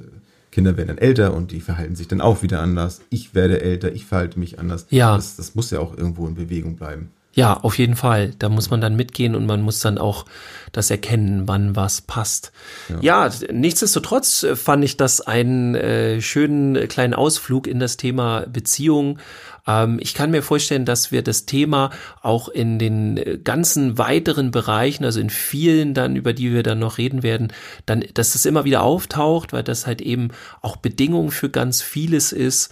[0.50, 3.02] Kinder werden dann älter und die verhalten sich dann auch wieder anders.
[3.10, 4.86] Ich werde älter, ich verhalte mich anders.
[4.90, 5.14] Ja.
[5.14, 7.10] Das, das muss ja auch irgendwo in Bewegung bleiben.
[7.40, 8.34] Ja, auf jeden Fall.
[8.38, 10.26] Da muss man dann mitgehen und man muss dann auch
[10.72, 12.52] das erkennen, wann was passt.
[13.00, 19.18] Ja, nichtsdestotrotz äh, fand ich das einen äh, schönen kleinen Ausflug in das Thema Beziehung.
[19.66, 21.88] Ähm, ich kann mir vorstellen, dass wir das Thema
[22.20, 26.78] auch in den äh, ganzen weiteren Bereichen, also in vielen dann, über die wir dann
[26.78, 27.54] noch reden werden,
[27.86, 30.28] dann, dass das immer wieder auftaucht, weil das halt eben
[30.60, 32.70] auch Bedingung für ganz vieles ist.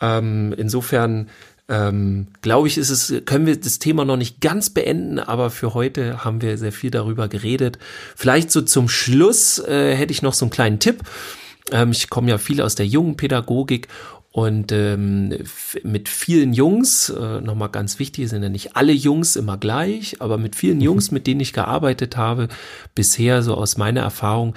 [0.00, 1.28] Ähm, insofern
[1.68, 5.74] ähm, glaube ich, ist es, können wir das Thema noch nicht ganz beenden, aber für
[5.74, 7.78] heute haben wir sehr viel darüber geredet.
[8.14, 11.02] Vielleicht so zum Schluss äh, hätte ich noch so einen kleinen Tipp.
[11.72, 13.88] Ähm, ich komme ja viel aus der jungen Pädagogik
[14.36, 15.34] und ähm,
[15.82, 20.36] mit vielen Jungs, äh, nochmal ganz wichtig, sind ja nicht alle Jungs immer gleich, aber
[20.36, 22.48] mit vielen Jungs, mit denen ich gearbeitet habe,
[22.94, 24.54] bisher so aus meiner Erfahrung,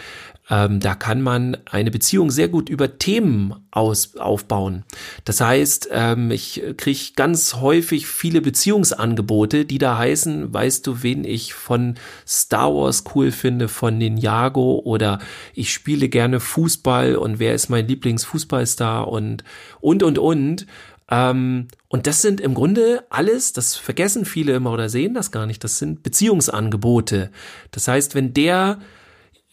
[0.50, 4.84] ähm, da kann man eine Beziehung sehr gut über Themen aus, aufbauen.
[5.24, 11.24] Das heißt, ähm, ich kriege ganz häufig viele Beziehungsangebote, die da heißen, weißt du, wen
[11.24, 11.96] ich von
[12.28, 15.20] Star Wars cool finde, von Ninjago oder
[15.54, 19.44] ich spiele gerne Fußball und wer ist mein Lieblingsfußballstar und,
[19.82, 20.66] und, und, und.
[21.12, 25.46] Ähm, und das sind im Grunde alles, das vergessen viele immer oder sehen das gar
[25.46, 27.30] nicht, das sind Beziehungsangebote.
[27.72, 28.80] Das heißt, wenn der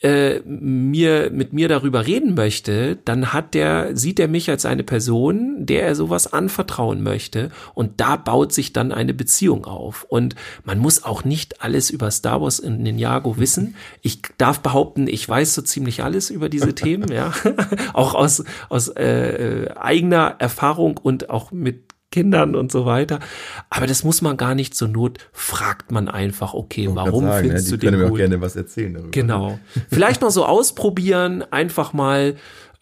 [0.03, 4.83] äh, mir mit mir darüber reden möchte, dann hat der sieht er mich als eine
[4.83, 7.51] Person, der er sowas anvertrauen möchte.
[7.73, 10.05] Und da baut sich dann eine Beziehung auf.
[10.09, 10.35] Und
[10.65, 13.75] man muss auch nicht alles über Star Wars in Ninjago wissen.
[14.03, 17.33] Ich darf behaupten, ich weiß so ziemlich alles über diese Themen, ja,
[17.95, 21.86] auch aus aus äh, äh eigener Erfahrung und auch mit
[22.17, 23.21] Kindern und so weiter.
[23.69, 27.67] Aber das muss man gar nicht zur Not, fragt man einfach, okay, warum sagen, findest
[27.67, 29.11] ja, du den können mir auch gerne was erzählen darüber.
[29.11, 29.59] Genau.
[29.91, 32.37] Vielleicht mal so ausprobieren, einfach mal,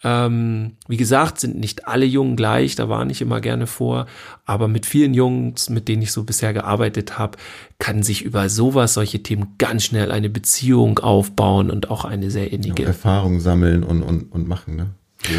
[0.04, 4.06] ähm, wie gesagt, sind nicht alle Jungen gleich, da war ich immer gerne vor,
[4.44, 7.36] aber mit vielen Jungs, mit denen ich so bisher gearbeitet habe,
[7.80, 12.52] kann sich über sowas, solche Themen ganz schnell eine Beziehung aufbauen und auch eine sehr
[12.52, 12.84] innige.
[12.84, 14.90] Ja, Erfahrung sammeln und, und, und machen, ne?
[15.24, 15.34] So.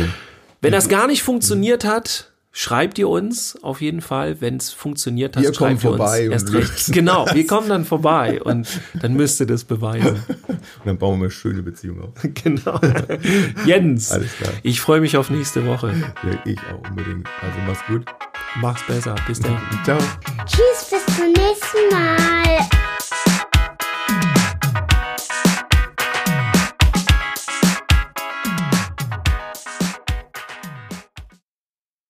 [0.60, 5.36] Wenn das gar nicht funktioniert hat, schreibt ihr uns auf jeden Fall, wenn es funktioniert
[5.36, 5.44] hat.
[5.44, 6.94] Wir kommen vorbei erst recht.
[6.94, 10.24] Genau, wir kommen dann vorbei und dann müsst ihr das beweisen.
[10.80, 12.10] Und dann bauen wir eine schöne Beziehung auf.
[12.44, 12.80] Genau.
[13.66, 14.52] Jens, Alles klar.
[14.64, 15.94] ich freue mich auf nächste Woche.
[16.24, 17.28] Ja, ich auch unbedingt.
[17.42, 18.06] Also mach's gut.
[18.62, 19.16] Mach's besser.
[19.28, 19.60] Bis dann.
[19.84, 20.00] Ciao.
[20.46, 22.85] Tschüss, bis zum nächsten Mal.